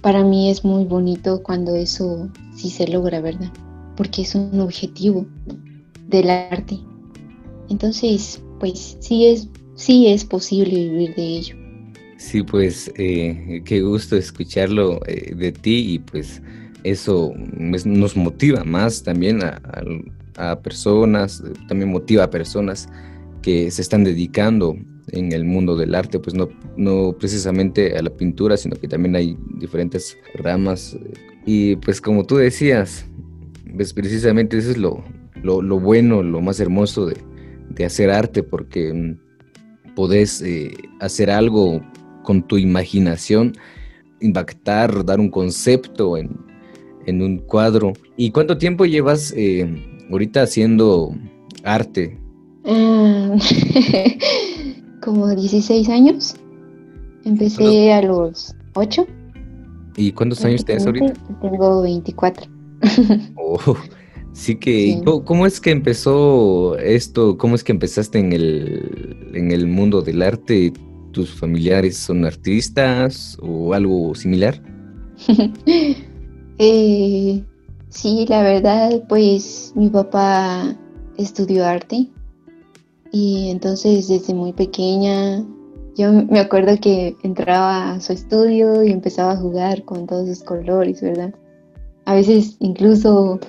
para 0.00 0.24
mí 0.24 0.48
es 0.48 0.64
muy 0.64 0.84
bonito 0.84 1.42
cuando 1.42 1.74
eso 1.74 2.30
sí 2.56 2.70
se 2.70 2.88
logra, 2.88 3.20
¿verdad? 3.20 3.52
Porque 3.94 4.22
es 4.22 4.34
un 4.34 4.58
objetivo 4.58 5.26
del 6.08 6.30
arte. 6.30 6.78
Entonces, 7.68 8.42
pues 8.58 8.96
sí 9.00 9.26
es, 9.26 9.50
sí 9.80 10.08
es 10.08 10.24
posible 10.24 10.74
vivir 10.74 11.14
de 11.14 11.22
ello. 11.22 11.56
Sí, 12.18 12.42
pues 12.42 12.92
eh, 12.96 13.62
qué 13.64 13.80
gusto 13.80 14.16
escucharlo 14.16 15.00
eh, 15.06 15.34
de 15.34 15.52
ti 15.52 15.94
y 15.94 15.98
pues 15.98 16.42
eso 16.84 17.32
nos 17.34 18.16
motiva 18.16 18.62
más 18.64 19.02
también 19.02 19.40
a, 19.42 20.60
personas, 20.62 21.42
también 21.68 21.90
motiva 21.90 22.24
a 22.24 22.30
personas 22.30 22.88
que 23.42 23.70
se 23.70 23.82
están 23.82 24.04
dedicando 24.04 24.76
en 25.08 25.32
el 25.32 25.44
mundo 25.44 25.76
del 25.76 25.94
arte, 25.94 26.18
pues 26.18 26.34
no, 26.34 26.48
no 26.76 27.14
precisamente 27.18 27.96
a 27.96 28.02
la 28.02 28.10
pintura, 28.10 28.56
sino 28.56 28.76
que 28.76 28.88
también 28.88 29.16
hay 29.16 29.36
diferentes 29.58 30.16
ramas. 30.34 30.96
Y 31.46 31.76
pues 31.76 32.00
como 32.00 32.24
tú 32.24 32.36
decías, 32.36 33.06
pues 33.74 33.92
precisamente 33.92 34.58
eso 34.58 34.70
es 34.70 34.76
lo, 34.78 35.02
lo, 35.42 35.80
bueno, 35.80 36.22
lo 36.22 36.40
más 36.40 36.60
hermoso 36.60 37.06
de, 37.06 37.84
hacer 37.84 38.10
arte, 38.10 38.42
porque 38.42 38.92
mm, 38.92 39.29
podés 40.00 40.40
eh, 40.40 40.72
hacer 40.98 41.30
algo 41.30 41.82
con 42.22 42.42
tu 42.42 42.56
imaginación, 42.56 43.52
impactar, 44.22 45.04
dar 45.04 45.20
un 45.20 45.28
concepto 45.28 46.16
en, 46.16 46.40
en 47.04 47.20
un 47.20 47.36
cuadro. 47.36 47.92
¿Y 48.16 48.30
cuánto 48.30 48.56
tiempo 48.56 48.86
llevas 48.86 49.34
eh, 49.36 49.68
ahorita 50.10 50.40
haciendo 50.40 51.14
arte? 51.64 52.18
Ah, 52.64 53.36
como 55.02 55.28
16 55.28 55.90
años. 55.90 56.34
Empecé 57.26 57.92
a 57.92 58.00
los 58.00 58.56
8. 58.76 59.06
¿Y 59.98 60.12
cuántos 60.12 60.42
años 60.46 60.64
tienes 60.64 60.86
ahorita? 60.86 61.12
Tengo 61.42 61.82
24. 61.82 62.46
Oh, 63.36 63.76
sí 64.32 64.56
que, 64.56 65.00
¿cómo 65.24 65.46
es 65.46 65.60
que 65.60 65.70
empezó 65.70 66.76
esto? 66.78 67.36
¿Cómo 67.38 67.54
es 67.54 67.64
que 67.64 67.72
empezaste 67.72 68.18
en 68.18 68.32
el, 68.32 69.30
en 69.34 69.50
el 69.52 69.66
mundo 69.66 70.02
del 70.02 70.22
arte? 70.22 70.72
¿Tus 71.12 71.30
familiares 71.30 71.96
son 71.96 72.24
artistas 72.24 73.36
o 73.42 73.74
algo 73.74 74.14
similar? 74.14 74.62
eh, 76.58 77.44
sí, 77.88 78.26
la 78.28 78.42
verdad, 78.42 79.02
pues 79.08 79.72
mi 79.74 79.88
papá 79.88 80.76
estudió 81.16 81.66
arte 81.66 82.08
y 83.12 83.50
entonces 83.50 84.08
desde 84.08 84.34
muy 84.34 84.52
pequeña, 84.52 85.44
yo 85.96 86.12
me 86.12 86.38
acuerdo 86.38 86.78
que 86.80 87.16
entraba 87.22 87.92
a 87.92 88.00
su 88.00 88.12
estudio 88.12 88.84
y 88.84 88.92
empezaba 88.92 89.32
a 89.32 89.36
jugar 89.36 89.84
con 89.84 90.06
todos 90.06 90.28
sus 90.28 90.42
colores, 90.44 91.02
¿verdad? 91.02 91.34
A 92.04 92.14
veces 92.14 92.56
incluso 92.60 93.40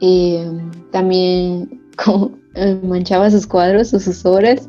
eh, 0.00 0.50
también 0.90 1.80
eh, 2.54 2.80
manchaba 2.82 3.30
sus 3.30 3.46
cuadros 3.46 3.92
o 3.94 4.00
sus 4.00 4.24
obras. 4.24 4.68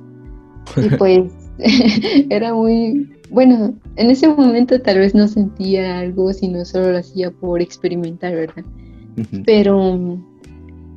Y 0.77 0.89
pues 0.97 1.31
era 2.29 2.53
muy, 2.53 3.09
bueno, 3.29 3.75
en 3.95 4.11
ese 4.11 4.27
momento 4.27 4.79
tal 4.81 4.99
vez 4.99 5.13
no 5.13 5.27
sentía 5.27 5.99
algo, 5.99 6.33
sino 6.33 6.63
solo 6.65 6.91
lo 6.91 6.97
hacía 6.99 7.31
por 7.31 7.61
experimentar, 7.61 8.33
¿verdad? 8.35 8.63
Pero 9.45 10.17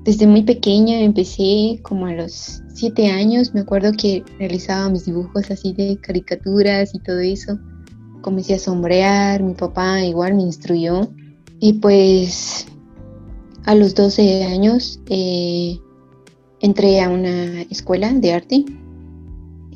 desde 0.04 0.26
muy 0.26 0.42
pequeña 0.42 1.00
empecé 1.00 1.80
como 1.82 2.06
a 2.06 2.12
los 2.12 2.62
siete 2.74 3.08
años, 3.08 3.54
me 3.54 3.60
acuerdo 3.60 3.92
que 3.92 4.24
realizaba 4.38 4.88
mis 4.88 5.06
dibujos 5.06 5.50
así 5.50 5.72
de 5.72 5.98
caricaturas 6.00 6.94
y 6.94 6.98
todo 7.00 7.20
eso. 7.20 7.58
Comencé 8.20 8.54
a 8.54 8.58
sombrear, 8.58 9.42
mi 9.42 9.54
papá 9.54 10.04
igual 10.04 10.34
me 10.34 10.42
instruyó. 10.42 11.08
Y 11.58 11.74
pues 11.74 12.66
a 13.64 13.74
los 13.74 13.94
12 13.94 14.44
años 14.44 15.00
eh, 15.08 15.78
entré 16.60 17.00
a 17.00 17.08
una 17.08 17.62
escuela 17.62 18.12
de 18.12 18.32
arte. 18.32 18.64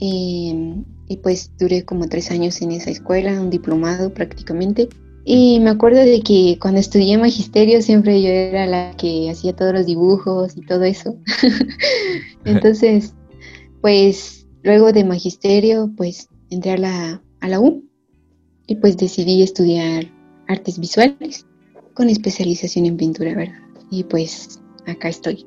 Em, 0.01 0.85
y 1.09 1.17
pues 1.19 1.53
duré 1.59 1.85
como 1.85 2.09
tres 2.09 2.31
años 2.31 2.61
en 2.63 2.73
esa 2.73 2.91
escuela, 2.91 3.41
un 3.41 3.51
diplomado 3.51 4.13
prácticamente. 4.13 4.89
Y 5.25 5.59
me 5.61 5.71
acuerdo 5.71 6.01
de 6.01 6.21
que 6.21 6.59
cuando 6.61 6.81
estudié 6.81 7.19
magisterio 7.19 7.83
siempre 7.83 8.23
yo 8.23 8.29
era 8.29 8.67
la 8.67 8.97
que 8.97 9.29
hacía 9.31 9.55
todos 9.55 9.73
los 9.73 9.87
dibujos 9.87 10.57
y 10.57 10.61
todo 10.63 10.85
eso. 10.85 11.17
Entonces, 12.45 13.15
pues 13.81 14.47
luego 14.63 14.93
de 14.93 15.05
magisterio, 15.05 15.91
pues 15.97 16.29
entré 16.51 16.73
a 16.73 16.79
la, 16.79 17.23
a 17.41 17.49
la 17.49 17.61
U 17.61 17.85
y 18.67 18.77
pues 18.77 18.97
decidí 18.97 19.43
estudiar 19.43 20.07
artes 20.49 20.79
visuales 20.79 21.47
con 21.95 22.09
especialización 22.09 22.87
en 22.87 22.97
pintura, 22.97 23.35
¿verdad? 23.35 23.66
Y 23.91 24.05
pues 24.05 24.61
acá 24.87 25.09
estoy. 25.09 25.47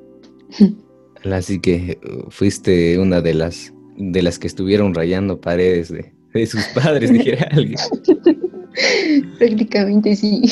Así 1.24 1.60
que 1.60 1.98
uh, 2.04 2.30
fuiste 2.30 2.98
una 2.98 3.20
de 3.20 3.34
las 3.34 3.72
de 3.96 4.22
las 4.22 4.38
que 4.38 4.46
estuvieron 4.46 4.94
rayando 4.94 5.40
paredes 5.40 5.90
de, 5.90 6.12
de 6.32 6.46
sus 6.46 6.64
padres, 6.68 7.12
dijera 7.12 7.48
alguien. 7.52 7.78
Prácticamente 9.38 10.16
sí. 10.16 10.42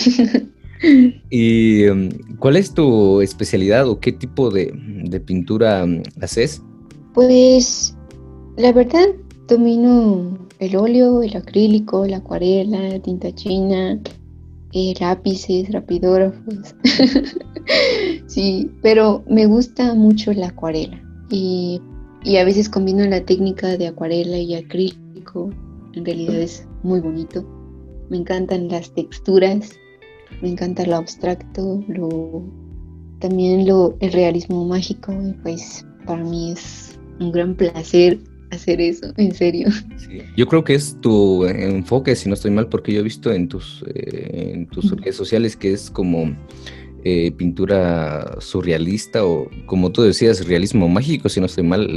¿Y 1.31 1.87
um, 1.89 2.09
cuál 2.39 2.57
es 2.57 2.73
tu 2.73 3.21
especialidad 3.21 3.89
o 3.89 3.99
qué 3.99 4.13
tipo 4.13 4.51
de, 4.51 4.73
pintura 5.27 5.85
um, 5.85 6.03
haces? 6.21 6.63
Pues 7.15 7.97
la 8.57 8.73
verdad 8.73 9.09
domino 9.49 10.39
el 10.59 10.77
óleo, 10.77 11.23
el 11.23 11.37
acrílico, 11.37 12.07
la 12.07 12.19
acuarela, 12.19 12.81
la 12.81 13.01
tinta 13.01 13.35
china, 13.35 13.99
eh, 14.73 14.95
lápices, 15.01 15.71
rapidógrafos. 15.73 16.75
sí, 18.27 18.71
pero 18.83 19.25
me 19.29 19.47
gusta 19.47 19.95
mucho 19.95 20.33
la 20.33 20.49
acuarela 20.49 21.03
y, 21.31 21.81
y 22.25 22.37
a 22.37 22.45
veces 22.45 22.69
combino 22.69 23.05
la 23.07 23.25
técnica 23.25 23.77
de 23.77 23.89
acuarela 23.89 24.39
y 24.39 24.55
acrílico. 24.55 25.51
En 25.95 26.05
realidad 26.05 26.37
es 26.37 26.67
muy 26.83 27.01
bonito 27.01 27.45
me 28.11 28.19
encantan 28.19 28.69
las 28.69 28.93
texturas, 28.95 29.79
me 30.43 30.51
encanta 30.51 30.87
lo 30.87 30.97
abstracto, 30.97 31.83
lo, 31.89 32.43
también 33.21 33.67
lo, 33.67 33.97
el 34.01 34.13
realismo 34.13 34.65
mágico 34.65 35.13
y 35.13 35.33
pues 35.43 35.87
para 36.07 36.25
mí 36.25 36.53
es 36.53 36.99
un 37.21 37.33
gran 37.33 37.55
placer 37.55 38.19
hacer 38.51 38.81
eso, 38.81 39.13
en 39.17 39.35
serio. 39.35 39.69
Yo 40.37 40.47
creo 40.47 40.65
que 40.65 40.75
es 40.75 40.97
tu 41.01 41.45
enfoque, 41.45 42.17
si 42.17 42.29
no 42.29 42.35
estoy 42.35 42.51
mal, 42.51 42.69
porque 42.69 42.93
yo 42.93 43.01
he 43.01 43.03
visto 43.03 43.33
en 43.33 43.49
tus, 43.49 43.85
eh, 43.95 44.53
en 44.55 44.67
tus 44.67 44.91
redes 44.91 45.17
sociales 45.17 45.57
que 45.57 45.73
es 45.73 45.91
como 45.91 46.35
eh, 47.05 47.31
pintura 47.33 48.37
surrealista 48.41 49.25
o 49.25 49.49
como 49.67 49.93
tú 49.93 50.03
decías, 50.03 50.47
realismo 50.47 50.89
mágico, 50.89 51.29
si 51.29 51.41
no 51.41 51.47
estoy 51.47 51.65
mal, 51.65 51.89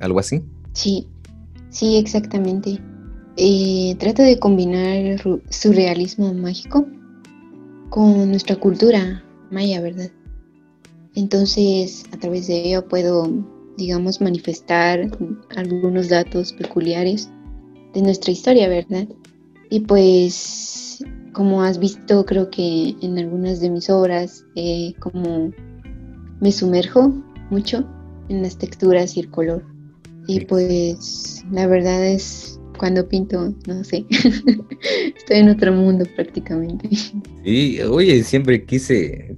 algo 0.00 0.18
así. 0.18 0.42
Sí, 0.72 1.06
sí, 1.70 1.96
exactamente. 1.96 2.78
Eh, 3.36 3.96
trata 3.98 4.24
de 4.24 4.38
combinar 4.38 5.20
surrealismo 5.48 6.34
mágico 6.34 6.86
con 7.88 8.30
nuestra 8.30 8.56
cultura 8.56 9.24
maya, 9.50 9.80
¿verdad? 9.80 10.10
Entonces, 11.14 12.04
a 12.12 12.18
través 12.18 12.46
de 12.46 12.68
ello 12.68 12.88
puedo, 12.88 13.28
digamos, 13.76 14.20
manifestar 14.20 15.10
algunos 15.56 16.08
datos 16.08 16.52
peculiares 16.52 17.30
de 17.94 18.02
nuestra 18.02 18.32
historia, 18.32 18.68
¿verdad? 18.68 19.08
Y 19.70 19.80
pues, 19.80 21.04
como 21.32 21.62
has 21.62 21.78
visto, 21.78 22.24
creo 22.26 22.50
que 22.50 22.94
en 23.00 23.18
algunas 23.18 23.60
de 23.60 23.70
mis 23.70 23.88
obras, 23.90 24.44
eh, 24.56 24.92
como 24.98 25.50
me 26.40 26.52
sumerjo 26.52 27.12
mucho 27.50 27.88
en 28.28 28.42
las 28.42 28.58
texturas 28.58 29.16
y 29.16 29.20
el 29.20 29.30
color. 29.30 29.64
Y 30.26 30.44
pues, 30.44 31.44
la 31.50 31.66
verdad 31.66 32.06
es 32.06 32.60
cuando 32.78 33.08
pinto, 33.08 33.54
no 33.66 33.84
sé, 33.84 34.04
estoy 35.16 35.36
en 35.36 35.48
otro 35.50 35.72
mundo 35.72 36.04
prácticamente. 36.16 36.88
Sí, 37.44 37.80
oye, 37.80 38.22
siempre 38.24 38.64
quise 38.64 39.36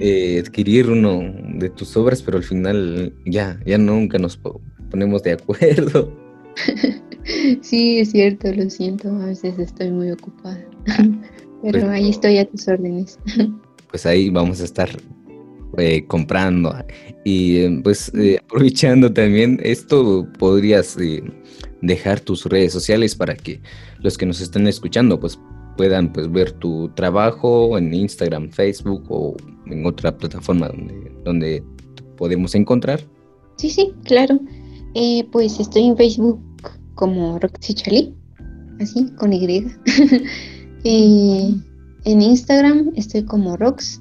eh, 0.00 0.42
adquirir 0.44 0.90
uno 0.90 1.22
de 1.58 1.70
tus 1.70 1.96
obras, 1.96 2.22
pero 2.22 2.38
al 2.38 2.44
final 2.44 3.12
ya, 3.24 3.60
ya 3.66 3.78
nunca 3.78 4.18
nos 4.18 4.38
ponemos 4.90 5.22
de 5.22 5.32
acuerdo. 5.32 6.12
Sí, 7.60 7.98
es 7.98 8.12
cierto, 8.12 8.52
lo 8.52 8.70
siento, 8.70 9.08
a 9.08 9.26
veces 9.26 9.58
estoy 9.58 9.90
muy 9.90 10.12
ocupada, 10.12 10.64
pero 11.60 11.80
pues 11.80 11.84
ahí 11.84 12.10
estoy 12.10 12.38
a 12.38 12.44
tus 12.44 12.68
órdenes. 12.68 13.18
Pues 13.90 14.04
ahí 14.04 14.30
vamos 14.30 14.60
a 14.60 14.64
estar 14.64 14.90
eh, 15.78 16.04
comprando 16.06 16.74
y 17.24 17.56
eh, 17.58 17.80
pues 17.82 18.12
aprovechando 18.42 19.12
también 19.12 19.58
esto 19.62 20.28
podrías 20.38 20.96
dejar 21.80 22.20
tus 22.20 22.44
redes 22.44 22.72
sociales 22.72 23.14
para 23.14 23.34
que 23.34 23.60
los 24.00 24.18
que 24.18 24.26
nos 24.26 24.40
estén 24.40 24.66
escuchando 24.66 25.18
pues 25.18 25.38
puedan 25.76 26.12
pues 26.12 26.30
ver 26.30 26.52
tu 26.52 26.88
trabajo 26.94 27.76
en 27.78 27.92
Instagram, 27.92 28.50
Facebook 28.50 29.04
o 29.08 29.36
en 29.66 29.86
otra 29.86 30.16
plataforma 30.16 30.68
donde, 30.68 31.12
donde 31.24 31.62
podemos 32.16 32.54
encontrar. 32.54 33.00
Sí, 33.56 33.70
sí, 33.70 33.92
claro. 34.04 34.38
Eh, 34.94 35.26
pues 35.32 35.60
estoy 35.60 35.84
en 35.84 35.96
Facebook 35.96 36.40
como 36.94 37.38
Roxy 37.38 37.74
Charlie, 37.74 38.14
así, 38.80 39.10
con 39.18 39.32
Y. 39.32 39.66
y 40.84 41.62
en 42.04 42.22
Instagram 42.22 42.92
estoy 42.96 43.24
como 43.24 43.56
Rox-arte, 43.56 43.96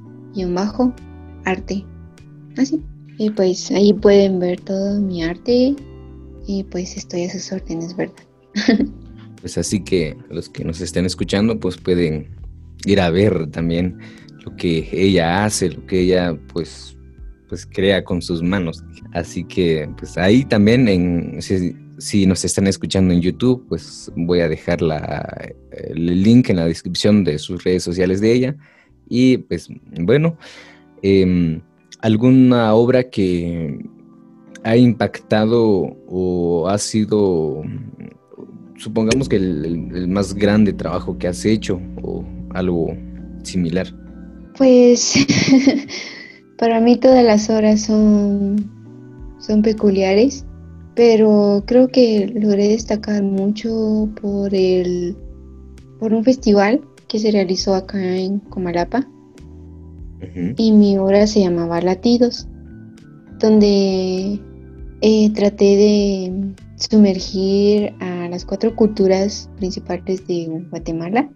así. 2.58 2.82
Y 3.18 3.30
pues 3.30 3.72
ahí 3.72 3.94
pueden 3.94 4.40
ver 4.40 4.60
todo 4.62 5.00
mi 5.00 5.24
arte 5.24 5.76
y 6.48 6.64
pues 6.66 6.98
estoy 6.98 7.24
a 7.26 7.32
sus 7.32 7.52
órdenes, 7.52 7.96
¿verdad? 7.96 8.16
pues 9.46 9.60
así 9.60 9.80
que 9.84 10.18
los 10.32 10.50
que 10.50 10.66
nos 10.66 10.82
estén 10.82 11.06
escuchando 11.06 11.60
pues 11.60 11.78
pueden 11.78 12.30
ir 12.88 13.00
a 13.00 13.12
ver 13.12 13.46
también 13.52 14.00
lo 14.44 14.56
que 14.56 14.90
ella 14.92 15.46
hace, 15.46 15.70
lo 15.70 15.86
que 15.86 16.00
ella 16.00 16.36
pues 16.52 16.98
pues 17.48 17.68
crea 17.68 18.04
con 18.04 18.24
sus 18.24 18.42
manos. 18.42 18.84
Así 19.14 19.44
que 19.44 19.88
pues 20.00 20.18
ahí 20.18 20.46
también 20.46 20.88
en 20.88 21.40
si, 22.00 22.26
nos 22.26 22.44
están 22.44 22.66
escuchando 22.66 23.14
en 23.14 23.22
YouTube, 23.22 23.64
pues 23.70 24.12
voy 24.16 24.40
a 24.40 24.50
dejar 24.50 24.82
la, 24.82 25.54
el 25.70 26.24
link 26.24 26.50
en 26.50 26.56
la 26.56 26.66
descripción 26.66 27.24
de 27.24 27.38
sus 27.38 27.64
redes 27.64 27.84
sociales 27.84 28.22
de 28.22 28.34
ella. 28.34 28.56
Y 29.08 29.38
pues 29.38 29.70
bueno, 30.00 30.40
em, 31.04 31.62
alguna 32.02 32.74
obra 32.74 33.12
que 33.12 33.78
ha 34.66 34.76
impactado 34.76 35.96
o 36.08 36.68
ha 36.68 36.80
sido, 36.80 37.62
supongamos 38.78 39.30
que 39.30 39.38
el, 39.38 40.08
más 40.08 40.34
grande 40.34 40.74
trabajo 40.74 41.18
que 41.18 41.28
has 41.28 41.46
hecho 41.46 41.80
o 42.02 42.24
algo 42.52 42.96
similar? 43.44 43.88
Pues 44.58 45.14
para 46.58 46.80
mí 46.80 46.98
todas 46.98 47.24
las 47.24 47.50
horas 47.50 47.82
son, 47.82 48.56
son 49.40 49.62
peculiares, 49.62 50.46
pero 50.96 51.64
creo 51.68 51.88
que 51.88 52.32
logré 52.34 52.70
destacar 52.70 53.24
mucho 53.24 54.10
por 54.22 54.54
el 54.54 55.16
por 56.00 56.14
un 56.14 56.24
festival 56.24 56.82
que 57.08 57.20
se 57.20 57.32
realizó 57.32 57.76
acá 57.76 58.00
en 58.00 58.40
Comalapa 58.40 59.08
y 60.58 60.72
mi 60.72 60.98
obra 60.98 61.28
se 61.28 61.42
llamaba 61.42 61.82
Latidos, 61.82 62.48
donde 63.40 64.40
eh, 65.02 65.30
traté 65.34 65.64
de 65.64 66.54
sumergir 66.78 67.94
a 68.00 68.25
las 68.30 68.46
cuatro 68.46 68.76
culturas 68.76 69.50
principales 69.58 70.26
de 70.28 70.48
Guatemala, 70.70 71.30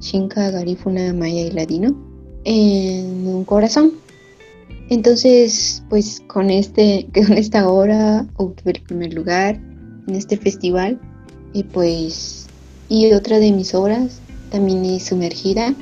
Xinca, 0.00 0.50
Garífuna, 0.50 1.12
Maya 1.12 1.42
y 1.42 1.50
Ladino, 1.50 1.96
en 2.44 3.26
un 3.26 3.44
corazón. 3.44 3.92
Entonces, 4.88 5.82
pues 5.88 6.22
con, 6.26 6.50
este, 6.50 7.08
con 7.14 7.32
esta 7.32 7.68
obra 7.68 8.26
obtuve 8.36 8.72
el 8.72 8.82
primer 8.82 9.14
lugar 9.14 9.60
en 10.06 10.14
este 10.14 10.36
festival 10.36 11.00
y 11.52 11.64
pues 11.64 12.46
y 12.88 13.12
otra 13.12 13.38
de 13.38 13.50
mis 13.52 13.74
obras 13.74 14.20
también 14.50 14.84
es 14.84 15.06
sumergida 15.06 15.74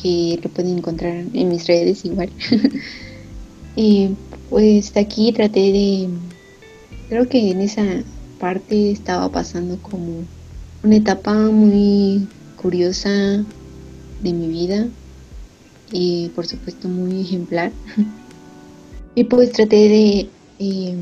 que 0.00 0.38
lo 0.42 0.50
pueden 0.50 0.78
encontrar 0.78 1.24
en 1.32 1.48
mis 1.48 1.66
redes 1.66 2.04
igual 2.04 2.30
y 3.76 4.10
pues 4.50 4.96
aquí 4.96 5.32
traté 5.32 5.60
de, 5.60 6.08
creo 7.08 7.28
que 7.28 7.50
en 7.50 7.60
esa 7.60 7.84
parte 8.38 8.90
estaba 8.90 9.30
pasando 9.30 9.78
como 9.82 10.24
una 10.82 10.96
etapa 10.96 11.34
muy 11.34 12.26
curiosa 12.60 13.10
de 13.10 14.32
mi 14.32 14.48
vida 14.48 14.86
y 15.92 16.30
por 16.34 16.46
supuesto 16.46 16.88
muy 16.88 17.20
ejemplar. 17.20 17.72
y 19.14 19.24
pues 19.24 19.52
traté 19.52 19.88
de, 19.88 20.28
eh, 20.58 20.96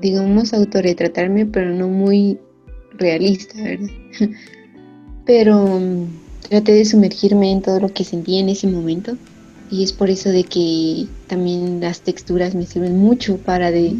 digamos, 0.00 0.52
autorretratarme, 0.52 1.46
pero 1.46 1.70
no 1.74 1.88
muy 1.88 2.38
realista, 2.96 3.60
¿verdad? 3.62 3.90
pero 5.26 5.80
mm, 5.80 6.06
traté 6.48 6.72
de 6.72 6.84
sumergirme 6.84 7.50
en 7.50 7.62
todo 7.62 7.80
lo 7.80 7.92
que 7.92 8.04
sentía 8.04 8.40
en 8.40 8.48
ese 8.48 8.66
momento 8.66 9.16
y 9.70 9.82
es 9.82 9.92
por 9.92 10.10
eso 10.10 10.28
de 10.28 10.44
que 10.44 11.06
también 11.26 11.80
las 11.80 12.00
texturas 12.00 12.54
me 12.54 12.66
sirven 12.66 12.98
mucho 12.98 13.38
para 13.38 13.70
de 13.70 13.96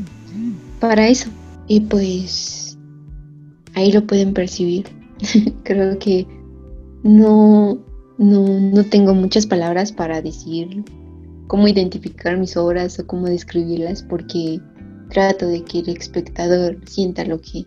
para 0.79 1.09
eso 1.09 1.31
y 1.67 1.81
pues 1.81 2.79
ahí 3.75 3.93
lo 3.93 4.07
pueden 4.07 4.35
percibir. 4.35 4.87
Creo 5.65 5.99
que 5.99 6.27
no, 7.03 7.79
no, 8.19 8.61
no 8.61 8.85
tengo 8.85 9.15
muchas 9.15 9.47
palabras 9.47 9.93
para 9.93 10.21
decir 10.23 10.85
cómo 11.47 11.69
identificar 11.69 12.37
mis 12.37 12.57
obras 12.57 12.99
o 12.99 13.07
cómo 13.07 13.27
describirlas 13.27 14.03
porque 14.03 14.61
trato 15.11 15.47
de 15.47 15.63
que 15.63 15.81
el 15.81 15.91
espectador 15.91 16.79
sienta 16.87 17.25
lo 17.25 17.41
que 17.41 17.65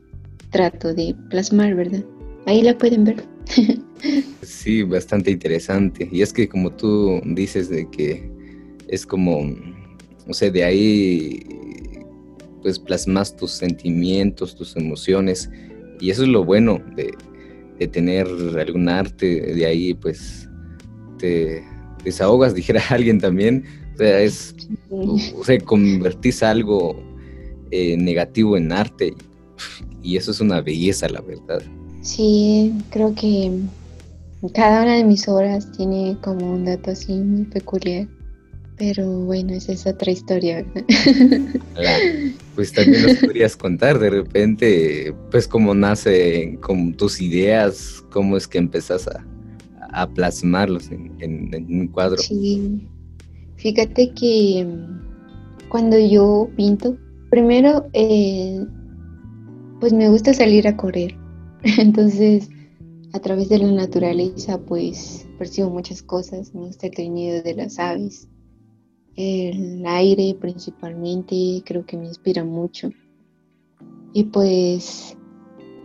trato 0.52 0.94
de 0.94 1.16
plasmar, 1.30 1.76
¿verdad? 1.76 2.04
Ahí 2.46 2.62
la 2.62 2.78
pueden 2.78 3.04
ver. 3.04 3.24
sí, 4.42 4.84
bastante 4.84 5.32
interesante. 5.32 6.08
Y 6.12 6.22
es 6.22 6.34
que 6.34 6.48
como 6.48 6.72
tú 6.72 7.22
dices 7.26 7.70
de 7.70 7.90
que 7.90 8.30
es 8.88 9.06
como, 9.06 9.56
o 10.28 10.34
sea, 10.34 10.50
de 10.50 10.64
ahí 10.64 11.44
pues 12.62 12.80
plasmas 12.80 13.36
tus 13.36 13.52
sentimientos, 13.52 14.56
tus 14.56 14.76
emociones. 14.76 15.50
Y 16.00 16.12
eso 16.12 16.24
es 16.24 16.30
lo 16.30 16.43
bueno 16.43 16.80
de, 16.96 17.13
de 17.80 17.88
tener 17.88 18.28
algún 18.58 18.89
arte, 18.89 19.54
de 19.54 19.65
ahí 19.65 19.93
pues 19.93 20.50
te 21.17 21.63
desahogas, 22.04 22.54
dijera 22.56 22.82
alguien 22.89 23.20
también. 23.20 23.63
O 23.96 23.98
sea, 23.98 24.22
es, 24.22 24.56
o 24.89 25.43
sea, 25.43 25.60
convertís 25.60 26.43
algo 26.43 26.96
eh, 27.72 27.98
negativo 27.98 28.56
en 28.56 28.72
arte 28.72 29.13
y 30.04 30.17
eso 30.17 30.32
es 30.32 30.39
una 30.39 30.62
belleza, 30.62 31.10
la 31.10 31.22
verdad. 31.22 31.62
Sí, 32.02 32.74
creo 32.91 33.13
que 33.15 33.52
cada 34.54 34.84
una 34.84 34.96
de 34.96 35.04
mis 35.04 35.28
obras 35.28 35.72
tiene 35.72 36.17
como 36.22 36.54
un 36.54 36.65
dato 36.65 36.91
así 36.91 37.13
muy 37.13 37.46
peculiar. 37.46 38.08
Pero 38.78 39.10
bueno, 39.26 39.54
esa 39.54 39.72
es 39.72 39.88
otra 39.88 40.12
historia, 40.12 40.66
Pues 42.56 42.74
también 42.74 43.04
nos 43.04 43.18
podrías 43.18 43.56
contar 43.56 44.00
de 44.00 44.10
repente, 44.10 45.13
pues 45.32 45.48
cómo 45.48 45.74
nace 45.74 46.58
con 46.62 46.94
tus 46.94 47.22
ideas, 47.22 48.04
cómo 48.12 48.38
es 48.38 48.48
que 48.48 48.58
empezás 48.58 49.08
a, 49.08 49.24
a 49.92 50.08
plasmarlos 50.08 50.90
en, 50.92 51.50
un 51.70 51.88
cuadro. 51.88 52.18
Sí, 52.18 52.88
fíjate 53.56 54.13
que 54.13 54.66
cuando 55.70 55.98
yo 56.00 56.50
pinto, 56.56 56.98
primero, 57.30 57.88
eh, 57.94 58.63
pues 59.80 59.94
me 59.94 60.10
gusta 60.10 60.34
salir 60.34 60.68
a 60.68 60.78
correr. 60.78 61.16
Entonces, 61.78 62.50
a 63.13 63.20
través 63.20 63.50
de 63.50 63.60
la 63.60 63.72
naturaleza, 63.72 64.60
pues 64.60 65.28
percibo 65.38 65.70
muchas 65.70 66.04
cosas. 66.04 66.54
Me 66.54 66.62
gusta 66.62 66.88
el 66.88 66.94
trinido 66.94 67.42
de 67.42 67.56
las 67.56 67.80
aves, 67.80 68.28
el 69.18 69.84
aire 69.86 70.38
principalmente, 70.40 71.64
creo 71.66 71.86
que 71.86 71.98
me 71.98 72.06
inspira 72.06 72.44
mucho. 72.44 72.92
Y 74.14 74.26
pues 74.26 75.18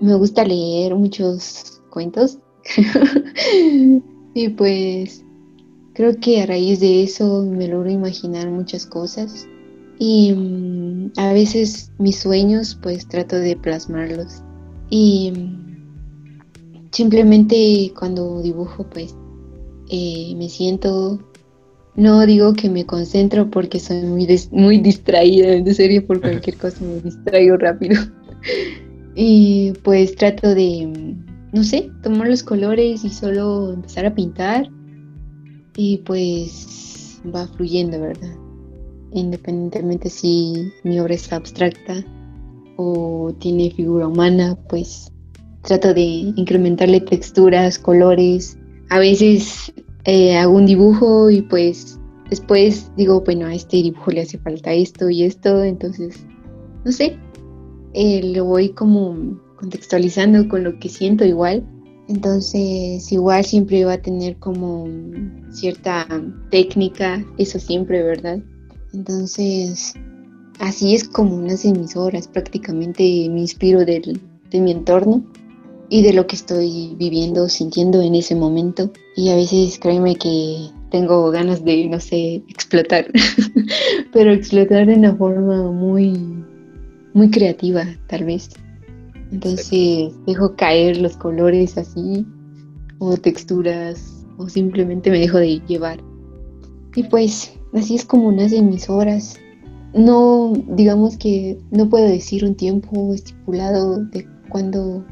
me 0.01 0.15
gusta 0.15 0.45
leer 0.45 0.95
muchos 0.95 1.83
cuentos. 1.91 2.39
y 4.35 4.49
pues 4.51 5.25
creo 5.95 6.15
que 6.21 6.43
a 6.43 6.47
raíz 6.47 6.81
de 6.81 7.03
eso 7.03 7.45
me 7.45 7.69
logro 7.69 7.91
imaginar 7.91 8.51
muchas 8.51 8.87
cosas. 8.87 9.49
Y 9.99 10.33
mm, 10.35 11.13
a 11.17 11.33
veces 11.33 11.91
mis 11.99 12.19
sueños 12.19 12.79
pues 12.83 13.09
trato 13.09 13.37
de 13.37 13.57
plasmarlos. 13.57 14.43
Y 14.91 15.33
mm, 15.33 16.91
simplemente 16.93 17.93
cuando 17.99 18.43
dibujo 18.43 18.85
pues 18.91 19.17
eh, 19.89 20.35
me 20.37 20.51
siento 20.51 21.19
no 21.95 22.25
digo 22.27 22.55
que 22.55 22.71
me 22.71 22.87
concentro 22.87 23.51
porque 23.51 23.79
soy 23.79 24.03
muy, 24.03 24.27
muy 24.51 24.79
distraída, 24.79 25.53
en 25.53 25.75
serio, 25.75 26.07
por 26.07 26.21
cualquier 26.23 26.57
cosa 26.57 26.79
me 26.85 27.01
distraigo 27.01 27.57
rápido. 27.57 28.01
y 29.15 29.73
pues 29.83 30.17
trato 30.17 30.55
de, 30.55 31.17
no 31.53 31.65
sé, 31.65 31.91
tomar 32.03 32.29
los 32.29 32.43
colores 32.43 33.05
y 33.05 33.11
solo 33.11 33.73
empezar 33.73 34.07
a 34.07 34.15
pintar. 34.15 34.71
Y 35.77 35.99
pues 35.99 37.21
va 37.35 37.47
fluyendo, 37.47 38.01
¿verdad? 38.01 38.35
Independientemente 39.13 40.09
si 40.11 40.71
mi 40.85 40.99
obra 40.99 41.15
es 41.15 41.33
abstracta 41.33 42.05
o 42.77 43.35
tiene 43.39 43.71
figura 43.71 44.09
humana, 44.09 44.59
pues 44.69 45.13
trato 45.63 45.95
de 45.95 46.03
incrementarle 46.03 47.01
texturas, 47.01 47.79
colores. 47.79 48.59
A 48.91 48.99
veces 48.99 49.73
eh, 50.05 50.37
hago 50.37 50.57
un 50.57 50.67
dibujo 50.67 51.31
y 51.31 51.43
pues 51.43 51.99
después 52.29 52.91
digo, 52.97 53.21
bueno, 53.21 53.47
a 53.47 53.55
este 53.55 53.77
dibujo 53.79 54.11
le 54.11 54.23
hace 54.23 54.39
falta 54.39 54.73
esto 54.73 55.11
y 55.11 55.23
esto, 55.25 55.63
entonces, 55.63 56.27
no 56.85 56.91
sé, 56.91 57.17
eh, 57.95 58.33
lo 58.35 58.45
voy 58.47 58.71
como 58.71 59.39
contextualizando 59.57 60.49
con 60.49 60.65
lo 60.65 60.79
que 60.79 60.89
siento 60.89 61.25
igual. 61.25 61.65
Entonces, 62.09 63.13
igual 63.13 63.45
siempre 63.45 63.85
va 63.85 63.95
a 63.95 64.03
tener 64.03 64.37
como 64.39 64.89
cierta 65.51 66.07
técnica, 66.51 67.25
eso 67.39 67.61
siempre, 67.61 68.03
¿verdad? 68.03 68.41
Entonces, 68.93 69.95
así 70.59 70.95
es 70.95 71.09
como 71.09 71.41
nacen 71.41 71.81
mis 71.81 71.97
obras, 71.97 72.27
prácticamente 72.27 73.03
me 73.31 73.41
inspiro 73.41 73.85
del, 73.85 74.21
de 74.51 74.61
mi 74.61 74.73
entorno 74.73 75.25
y 75.93 76.01
de 76.01 76.15
lo 76.15 76.27
que 76.27 76.37
estoy 76.37 76.97
viviendo, 76.97 77.51
sintiendo 77.51 78.01
en 78.01 78.15
ese 78.15 78.35
momento. 78.35 78.91
Y 79.15 79.29
a 79.29 79.37
veces 79.37 79.79
créeme 79.79 80.17
que 80.17 80.71
tengo 80.91 81.31
ganas 81.31 81.67
de, 81.67 81.87
no 81.87 82.01
sé, 82.01 82.37
explotar, 82.49 83.09
pero 84.13 84.33
explotar 84.33 84.87
de 84.87 84.95
una 84.95 85.15
forma 85.15 85.71
muy, 85.71 86.19
muy 87.13 87.31
creativa, 87.31 87.85
tal 88.07 88.25
vez. 88.25 88.49
Entonces 89.33 90.15
dejo 90.27 90.57
caer 90.57 90.97
los 90.97 91.15
colores 91.19 91.77
así, 91.77 92.25
o 92.99 93.19
texturas, 93.19 94.25
o 94.39 94.49
simplemente 94.49 95.11
me 95.11 95.19
dejo 95.19 95.37
de 95.37 95.61
llevar. 95.69 95.99
Y 96.97 97.03
pues 97.03 97.53
así 97.75 97.97
es 97.97 98.07
como 98.07 98.33
nacen 98.33 98.71
mis 98.71 98.89
obras. 98.89 99.39
No, 99.93 100.55
digamos 100.69 101.19
que 101.19 101.59
no 101.71 101.91
puedo 101.91 102.09
decir 102.09 102.47
un 102.47 102.55
tiempo 102.55 103.13
estipulado 103.13 104.03
de 104.07 104.27
cuándo 104.49 105.05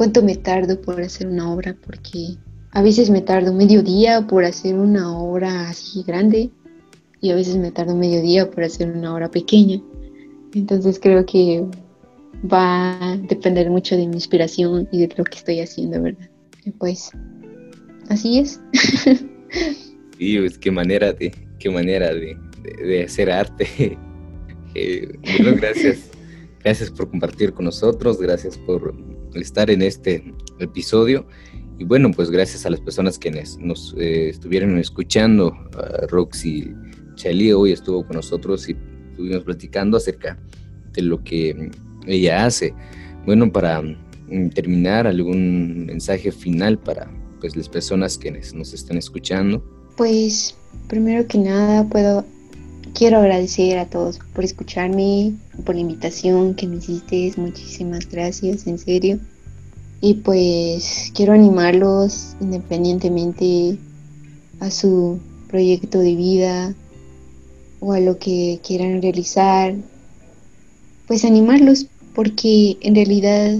cuánto 0.00 0.22
me 0.22 0.34
tardo 0.34 0.80
por 0.80 0.98
hacer 1.02 1.26
una 1.26 1.52
obra, 1.52 1.76
porque 1.84 2.38
a 2.70 2.80
veces 2.80 3.10
me 3.10 3.20
tardo 3.20 3.52
medio 3.52 3.82
día 3.82 4.26
por 4.26 4.46
hacer 4.46 4.74
una 4.74 5.14
obra 5.14 5.68
así 5.68 6.02
grande 6.04 6.48
y 7.20 7.30
a 7.30 7.34
veces 7.34 7.56
me 7.56 7.70
tardo 7.70 7.94
medio 7.94 8.22
día 8.22 8.50
por 8.50 8.64
hacer 8.64 8.90
una 8.90 9.14
obra 9.14 9.30
pequeña. 9.30 9.78
Entonces 10.54 10.98
creo 10.98 11.26
que 11.26 11.66
va 12.50 13.12
a 13.12 13.16
depender 13.18 13.68
mucho 13.68 13.94
de 13.94 14.06
mi 14.06 14.14
inspiración 14.14 14.88
y 14.90 15.00
de 15.00 15.14
lo 15.18 15.24
que 15.24 15.36
estoy 15.36 15.60
haciendo, 15.60 16.00
¿verdad? 16.00 16.30
Y 16.64 16.70
pues 16.70 17.10
así 18.08 18.38
es. 18.38 18.58
Sí, 20.16 20.38
pues 20.38 20.56
qué 20.56 20.70
manera 20.70 21.12
de, 21.12 21.30
qué 21.58 21.68
manera 21.68 22.14
de, 22.14 23.04
hacer 23.04 23.30
arte. 23.30 23.98
Eh, 24.72 25.18
gracias. 25.56 26.10
Gracias 26.62 26.90
por 26.90 27.10
compartir 27.10 27.52
con 27.52 27.64
nosotros, 27.64 28.20
gracias 28.20 28.56
por 28.58 28.94
estar 29.34 29.70
en 29.70 29.82
este 29.82 30.34
episodio. 30.58 31.26
Y 31.78 31.84
bueno, 31.84 32.10
pues 32.10 32.30
gracias 32.30 32.66
a 32.66 32.70
las 32.70 32.80
personas 32.80 33.18
quienes 33.18 33.58
nos 33.58 33.94
eh, 33.98 34.28
estuvieron 34.28 34.76
escuchando. 34.78 35.52
Roxy 36.08 36.74
Chali 37.14 37.52
hoy 37.52 37.72
estuvo 37.72 38.06
con 38.06 38.16
nosotros 38.16 38.68
y 38.68 38.76
estuvimos 39.10 39.44
platicando 39.44 39.96
acerca 39.96 40.38
de 40.92 41.02
lo 41.02 41.22
que 41.22 41.70
ella 42.06 42.44
hace. 42.44 42.74
Bueno, 43.26 43.50
para 43.52 43.82
mm, 43.82 44.50
terminar, 44.54 45.06
algún 45.06 45.86
mensaje 45.86 46.32
final 46.32 46.78
para 46.78 47.10
pues, 47.40 47.56
las 47.56 47.68
personas 47.68 48.18
quienes 48.18 48.54
nos 48.54 48.72
están 48.72 48.96
escuchando. 48.96 49.64
Pues 49.96 50.56
primero 50.88 51.26
que 51.26 51.38
nada 51.38 51.88
puedo 51.88 52.24
quiero 52.94 53.18
agradecer 53.18 53.78
a 53.78 53.86
todos 53.86 54.18
por 54.34 54.44
escucharme, 54.44 55.34
por 55.64 55.74
la 55.74 55.80
invitación 55.80 56.54
que 56.54 56.66
me 56.66 56.76
hiciste. 56.76 57.32
Muchísimas 57.36 58.08
gracias, 58.08 58.66
en 58.66 58.78
serio. 58.78 59.18
Y 60.00 60.14
pues 60.14 61.12
quiero 61.14 61.32
animarlos 61.32 62.36
independientemente 62.40 63.78
a 64.60 64.70
su 64.70 65.20
proyecto 65.48 65.98
de 65.98 66.14
vida 66.14 66.74
o 67.80 67.92
a 67.92 68.00
lo 68.00 68.18
que 68.18 68.60
quieran 68.66 69.02
realizar. 69.02 69.74
Pues 71.06 71.24
animarlos 71.24 71.86
porque 72.14 72.76
en 72.80 72.94
realidad 72.94 73.58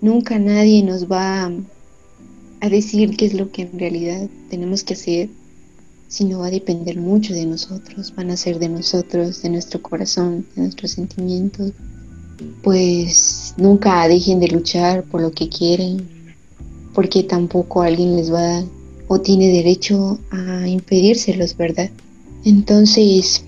nunca 0.00 0.38
nadie 0.38 0.82
nos 0.82 1.10
va 1.10 1.52
a 2.60 2.68
decir 2.68 3.16
qué 3.16 3.26
es 3.26 3.34
lo 3.34 3.50
que 3.50 3.62
en 3.62 3.78
realidad 3.78 4.28
tenemos 4.50 4.82
que 4.82 4.94
hacer 4.94 5.28
sino 6.08 6.40
va 6.40 6.46
a 6.46 6.50
depender 6.50 6.98
mucho 6.98 7.34
de 7.34 7.46
nosotros, 7.46 8.14
van 8.16 8.30
a 8.30 8.36
ser 8.36 8.58
de 8.58 8.68
nosotros, 8.68 9.42
de 9.42 9.50
nuestro 9.50 9.82
corazón, 9.82 10.46
de 10.56 10.62
nuestros 10.62 10.92
sentimientos. 10.92 11.72
Pues 12.62 13.54
nunca 13.56 14.08
dejen 14.08 14.40
de 14.40 14.48
luchar 14.48 15.04
por 15.04 15.20
lo 15.20 15.32
que 15.32 15.48
quieren, 15.48 16.08
porque 16.94 17.22
tampoco 17.22 17.82
alguien 17.82 18.16
les 18.16 18.32
va 18.32 18.64
o 19.08 19.20
tiene 19.20 19.48
derecho 19.48 20.18
a 20.30 20.66
impedírselos, 20.66 21.56
¿verdad? 21.56 21.90
Entonces, 22.44 23.44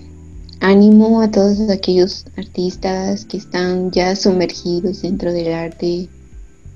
ánimo 0.59 1.21
a 1.21 1.31
todos 1.31 1.69
aquellos 1.69 2.25
artistas 2.37 3.25
que 3.25 3.37
están 3.37 3.91
ya 3.91 4.15
sumergidos 4.15 5.01
dentro 5.01 5.33
del 5.33 5.53
arte, 5.53 6.09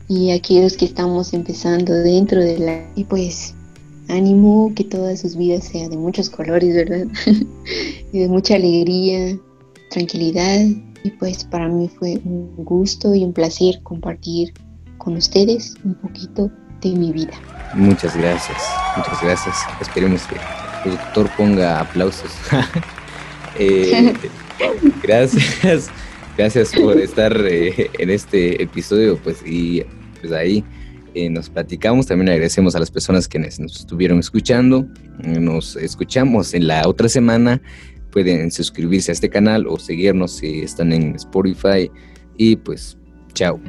y 0.08 0.32
aquellos 0.32 0.78
que 0.78 0.86
estamos 0.86 1.34
empezando 1.34 1.93
dentro 1.93 2.41
de 2.41 2.60
la... 2.60 2.86
Y 2.95 3.06
pues 3.06 3.56
ánimo, 4.09 4.71
que 4.75 4.83
todas 4.83 5.21
sus 5.21 5.35
vidas 5.35 5.65
sean 5.65 5.89
de 5.89 5.97
muchos 5.97 6.29
colores, 6.29 6.75
¿verdad? 6.75 7.07
y 8.13 8.19
de 8.19 8.27
mucha 8.27 8.55
alegría, 8.55 9.37
tranquilidad. 9.91 10.61
Y 11.03 11.11
pues 11.11 11.43
para 11.43 11.67
mí 11.67 11.89
fue 11.99 12.19
un 12.23 12.55
gusto 12.57 13.13
y 13.13 13.23
un 13.23 13.33
placer 13.33 13.79
compartir 13.83 14.53
con 14.97 15.15
ustedes 15.15 15.75
un 15.83 15.93
poquito 15.95 16.49
de 16.81 16.89
mi 16.91 17.11
vida. 17.11 17.33
Muchas 17.75 18.15
gracias, 18.15 18.57
muchas 18.97 19.21
gracias. 19.21 19.55
Esperemos 19.81 20.23
que 20.23 20.35
el 20.89 20.97
doctor 20.97 21.29
ponga 21.37 21.79
aplausos. 21.81 22.31
Eh, 23.57 24.13
gracias, 25.01 25.89
gracias 26.37 26.73
por 26.73 26.99
estar 26.99 27.33
eh, 27.45 27.89
en 27.97 28.09
este 28.09 28.61
episodio, 28.61 29.17
pues 29.23 29.37
y 29.45 29.81
pues 30.19 30.33
ahí 30.33 30.61
eh, 31.15 31.30
nos 31.30 31.49
platicamos. 31.49 32.08
También 32.08 32.30
agradecemos 32.30 32.75
a 32.75 32.80
las 32.80 32.91
personas 32.91 33.28
que 33.28 33.39
nos 33.39 33.58
estuvieron 33.58 34.19
escuchando. 34.19 34.86
Nos 35.23 35.78
escuchamos 35.78 36.54
en 36.54 36.67
la 36.67 36.88
otra 36.88 37.08
semana. 37.08 37.62
Pueden 38.12 38.51
suscribirse 38.51 39.12
a 39.12 39.13
este 39.13 39.30
canal 39.30 39.65
o 39.67 39.80
seguirnos 39.80 40.38
si 40.38 40.60
están 40.60 40.91
en 40.91 41.15
Spotify. 41.15 41.89
Y 42.38 42.58
pues, 42.58 42.97
chao. 43.34 43.60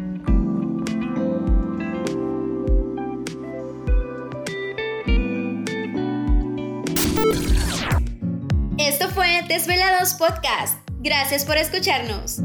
Esto 8.78 9.08
fue 9.10 9.42
Desvelados 9.48 10.14
Podcast. 10.14 10.78
Gracias 11.00 11.44
por 11.44 11.56
escucharnos. 11.56 12.40